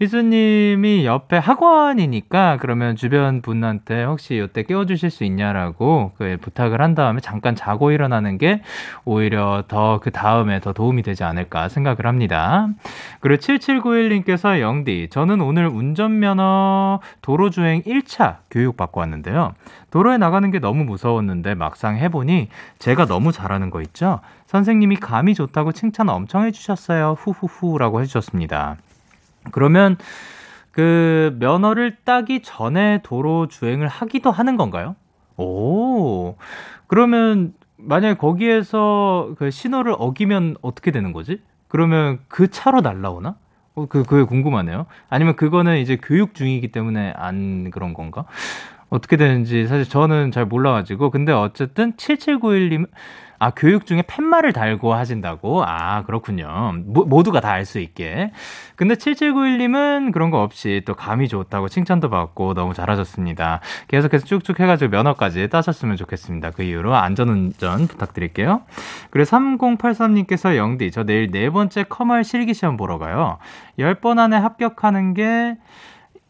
[0.00, 7.20] 희수님이 옆에 학원이니까 그러면 주변 분한테 혹시 이때 깨워주실 수 있냐라고 그 부탁을 한 다음에
[7.20, 8.62] 잠깐 자고 일어나는 게
[9.04, 12.68] 오히려 더 그 다음에 더 도움이 되지 않을까 생각을 합니다.
[13.20, 19.54] 그리고 7791님께서 영디, 저는 오늘 운전면허 도로주행 1차 교육받고 왔는데요.
[19.90, 24.20] 도로에 나가는 게 너무 무서웠는데 막상 해보니 제가 너무 잘하는 거 있죠?
[24.46, 27.16] 선생님이 감이 좋다고 칭찬 엄청 해주셨어요.
[27.18, 28.76] 후후후라고 해주셨습니다.
[29.52, 29.96] 그러면
[30.70, 34.96] 그 면허를 따기 전에 도로 주행을 하기도 하는 건가요?
[35.36, 36.36] 오,
[36.86, 41.40] 그러면 만약에 거기에서 그 신호를 어기면 어떻게 되는 거지?
[41.68, 43.36] 그러면 그 차로 날라오나?
[43.74, 44.86] 어, 그, 그게 궁금하네요.
[45.08, 48.24] 아니면 그거는 이제 교육 중이기 때문에 안 그런 건가?
[48.90, 51.10] 어떻게 되는지 사실 저는 잘 몰라가지고.
[51.10, 52.88] 근데 어쨌든 7791님,
[53.40, 55.64] 아, 교육 중에 팻말을 달고 하신다고?
[55.64, 56.72] 아, 그렇군요.
[56.86, 58.30] 모, 모두가 다 알 수 있게.
[58.76, 63.60] 근데 7791님은 그런 거 없이 또 감이 좋다고 칭찬도 받고 너무 잘하셨습니다.
[63.88, 66.50] 계속해서 쭉쭉 해가지고 면허까지 따셨으면 좋겠습니다.
[66.52, 68.62] 그 이후로 안전운전 부탁드릴게요.
[69.10, 73.38] 그리고 3083님께서 영디, 저 내일 네 번째 커말 실기시험 보러 가요.
[73.78, 75.56] 10번 안에 합격하는 게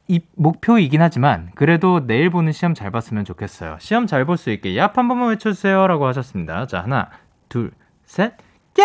[0.09, 3.77] 이 목표이긴 하지만 그래도 내일 보는 시험 잘 봤으면 좋겠어요.
[3.79, 6.67] 시험 잘 볼 수 있게 얍 한 번만 외쳐주세요라고 하셨습니다.
[6.67, 7.11] 자 하나
[7.49, 7.73] 둘
[8.05, 8.33] 셋,
[8.75, 8.85] 얍!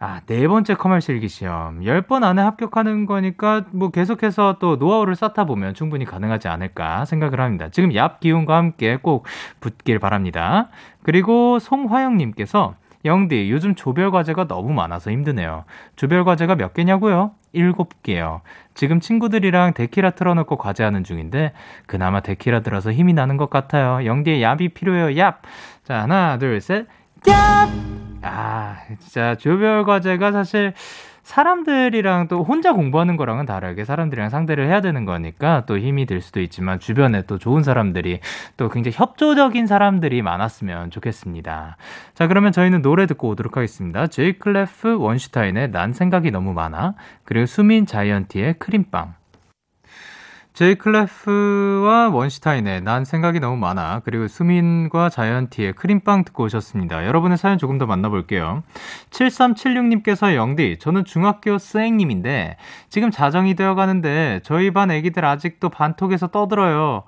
[0.00, 0.76] 아, 네 번째
[1.08, 1.80] 일기 시험.
[1.80, 7.68] 10번 안에 합격하는 거니까 뭐 계속해서 또 노하우를 쌓다 보면 충분히 가능하지 않을까 생각을 합니다.
[7.70, 9.24] 지금 얍 기운과 함께 꼭
[9.60, 10.68] 붙길 바랍니다.
[11.04, 12.74] 그리고 송화영 님께서
[13.04, 15.64] 영디, 요즘 조별 과제가 너무 많아서 힘드네요.
[15.96, 17.32] 조별 과제가 몇 개냐고요?
[17.52, 18.40] 일곱 개요.
[18.74, 21.52] 지금 친구들이랑 데키라 틀어놓고 과제하는 중인데
[21.86, 24.04] 그나마 데키라 들어서 힘이 나는 것 같아요.
[24.04, 25.06] 영디의 얍이 필요해요.
[25.16, 25.36] 얍.
[25.84, 26.86] 자, 하나, 둘, 셋.
[27.22, 27.68] 얍!
[28.22, 30.72] 아, 진짜 조별 과제가 사실
[31.24, 36.40] 사람들이랑 또 혼자 공부하는 거랑은 다르게 사람들이랑 상대를 해야 되는 거니까 또 힘이 들 수도
[36.40, 38.20] 있지만 주변에 또 좋은 사람들이
[38.56, 41.76] 또 굉장히 협조적인 사람들이 많았으면 좋겠습니다.
[42.14, 44.06] 자, 그러면 저희는 노래 듣고 오도록 하겠습니다.
[44.06, 46.94] 제이클레프 원슈타인의 난 생각이 너무 많아
[47.24, 49.14] 그리고 수민 자이언티의 크림빵
[50.54, 57.06] 제이클레프와 원슈타인의 난 생각이 너무 많아 그리고 수민과 자이언티의 크림빵 듣고 오셨습니다.
[57.06, 58.62] 여러분의 사연 조금 더 만나볼게요.
[59.10, 62.56] 7376님께서 영디 저는 중학교 선생님인데
[62.88, 67.02] 지금 자정이 되어가는데 저희 반 애기들 아직도 반톡에서 떠들어요.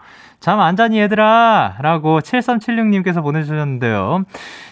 [0.46, 4.22] 잠 안 자니 얘들아 라고 7376님께서 보내주셨는데요.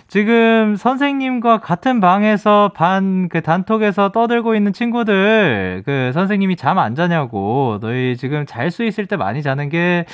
[0.06, 7.78] 지금 선생님과 같은 방에서 반 그 단톡에서 떠들고 있는 친구들 그 선생님이 잠 안 자냐고
[7.80, 10.04] 너희 지금 잘 수 있을 때 많이 자는 게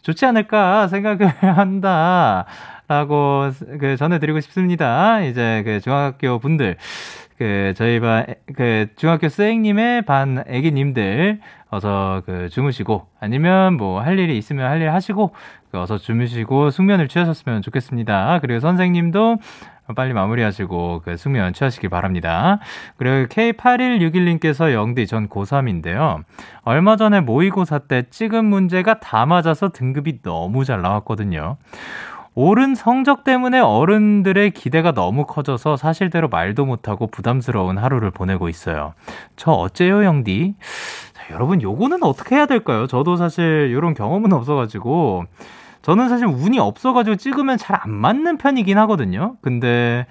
[0.00, 2.46] 좋지 않을까 생각을 한다.
[2.88, 5.20] 라고 그 전해드리고 싶습니다.
[5.20, 6.76] 이제 그 중학교 분들
[7.40, 14.36] 그 저희 반 그 중학교 스행님의 반 애기님들 어서 그 주무시고 아니면 뭐 할 일이
[14.36, 15.32] 있으면 할 일 하시고
[15.70, 18.40] 그 어서 주무시고 숙면을 취하셨으면 좋겠습니다.
[18.42, 19.38] 그리고 선생님도
[19.96, 22.58] 빨리 마무리하시고 그 숙면 취하시기 바랍니다.
[22.98, 26.22] 그리고 K8161님께서 영디 전 고3인데요.
[26.62, 31.56] 얼마 전에 모의고사 때 찍은 문제가 다 맞아서 등급이 너무 잘 나왔거든요.
[32.40, 38.94] 옳은 성적 때문에 어른들의 기대가 너무 커져서 사실대로 말도 못하고 부담스러운 하루를 보내고 있어요.
[39.36, 40.54] 저 어째요, 영디?
[41.12, 42.86] 자, 여러분, 요거는 어떻게 해야 될까요?
[42.86, 45.24] 저도 사실 이런 경험은 없어가지고,
[45.82, 49.36] 저는 사실 운이 없어가지고 찍으면 잘 안 맞는 편이긴 하거든요.
[49.42, 50.06] 근데,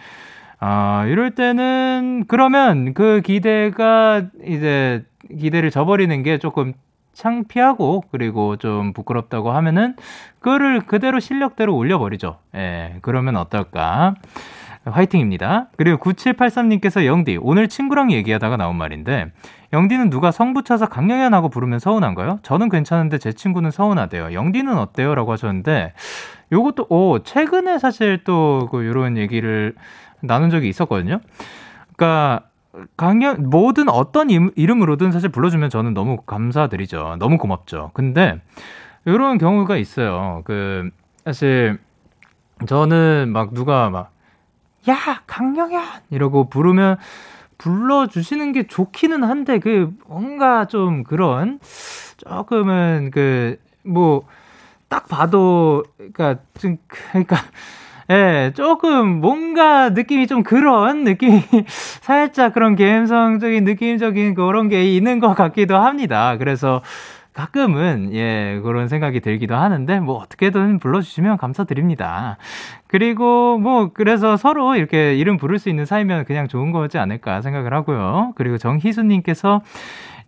[0.60, 5.04] 아, 이럴 때는, 그러면 그 기대가 이제
[5.36, 6.74] 기대를 저버리는 게 조금
[7.14, 9.96] 창피하고 그리고 좀 부끄럽다고 하면은
[10.40, 12.38] 그거를 그대로 실력대로 올려버리죠.
[12.56, 14.16] 예, 그러면 어떨까?
[14.86, 15.68] 화이팅입니다.
[15.78, 19.32] 그리고 9783님께서 영디, 오늘 친구랑 얘기하다가 나온 말인데,
[19.74, 22.40] 영디는 누가 성 붙여서 강영현하고 부르면 서운한가요?
[22.44, 24.34] 저는 괜찮은데 제 친구는 서운하대요.
[24.34, 25.16] 영디는 어때요?
[25.16, 25.94] 라고 하셨는데,
[26.52, 29.76] 요것도, 오, 최근에 사실 또, 그, 요런 얘기를
[30.22, 31.20] 나눈 적이 있었거든요.
[31.88, 32.44] 그니까,
[32.98, 37.18] 강연 뭐든 어떤 이름으로든 사실 불러주면 저는 너무 감사드리죠.
[37.20, 37.92] 너무 고맙죠.
[37.94, 38.40] 근데
[39.06, 40.42] 이런 경우가 있어요.
[40.46, 40.90] 그
[41.26, 41.80] 사실
[42.68, 44.12] 저는 막 누가 막
[44.88, 44.96] 야
[45.28, 46.98] 강영현 이러고 부르면
[47.58, 51.60] 불러주시는 게 좋기는 한데 그 뭔가 좀 그런
[52.18, 54.24] 조금은 그 뭐
[54.88, 57.38] 딱 봐도 그러니까 좀 그러니까
[58.12, 61.44] 예, 조금 뭔가 느낌이 좀 그런 느낌이
[62.02, 66.36] 살짝 그런 감성적인 느낌적인 그런 게 있는 것 같기도 합니다.
[66.38, 66.82] 그래서
[67.34, 72.38] 가끔은 예 그런 생각이 들기도 하는데 뭐 어떻게든 불러주시면 감사드립니다.
[72.88, 77.74] 그리고 뭐 그래서 서로 이렇게 이름 부를 수 있는 사이면 그냥 좋은 거지 않을까 생각을
[77.76, 78.34] 하고요.
[78.36, 79.62] 그리고 정희수님께서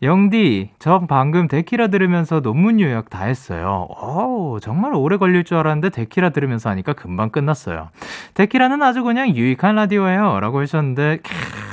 [0.03, 3.87] 영디, 저 방금 데키라 들으면서 논문 요약 다 했어요.
[4.01, 7.89] 오, 정말 오래 걸릴 줄 알았는데 데키라 들으면서 하니까 금방 끝났어요.
[8.33, 10.39] 데키라는 아주 그냥 유익한 라디오예요.
[10.39, 11.19] 라고 하셨는데,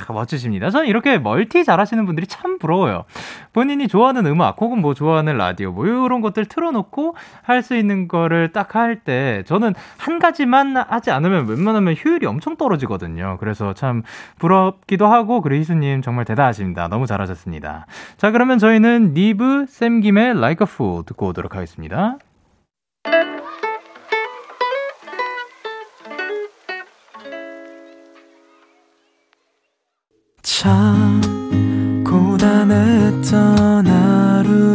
[0.07, 0.69] 캬, 멋지십니다.
[0.69, 3.05] 저는 이렇게 멀티 잘하시는 분들이 참 부러워요.
[3.53, 8.53] 본인이 좋아하는 음악 혹은 뭐 좋아하는 라디오 뭐 이런 것들 틀어놓고 할 수 있는 거를
[8.53, 13.37] 딱 할 때 저는 한 가지만 하지 않으면 웬만하면 효율이 엄청 떨어지거든요.
[13.39, 14.03] 그래서 참
[14.39, 16.87] 부럽기도 하고 그리고 희수님 정말 대단하십니다.
[16.87, 17.85] 너무 잘하셨습니다.
[18.19, 22.17] 자, 그러면 저희는 니브 쌤김의 Like a Fool 듣고 오도록 하겠습니다.
[30.41, 31.21] 참
[32.05, 34.73] 고단했던 하루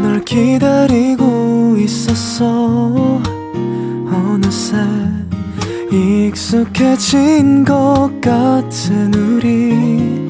[0.00, 3.20] 끝널 기다리고 있었어.
[4.06, 4.78] 어느새
[5.92, 10.29] 익숙해진 것 같은 우리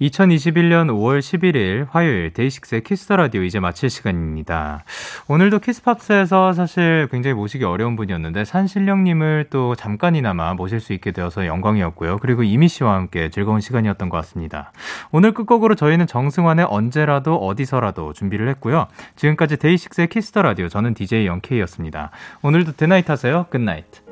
[0.00, 4.84] 2021년 5월 11일 화요일 데이식스의 키스 더 라디오 이제 마칠 시간입니다.
[5.28, 12.18] 오늘도 키스팝스에서 사실 굉장히 모시기 어려운 분이었는데 산신령님을 또 잠깐이나마 모실 수 있게 되어서 영광이었고요.
[12.18, 14.72] 그리고 이미 씨와 함께 즐거운 시간이었던 것 같습니다.
[15.12, 18.86] 오늘 끝곡으로 저희는 정승환의 언제라도 어디서라도 준비를 했고요.
[19.16, 22.10] 지금까지 데이식스의 키스 더 라디오 저는 DJ 영케이였습니다.
[22.42, 23.46] 오늘도 good night 하세요.
[23.50, 24.09] Good night.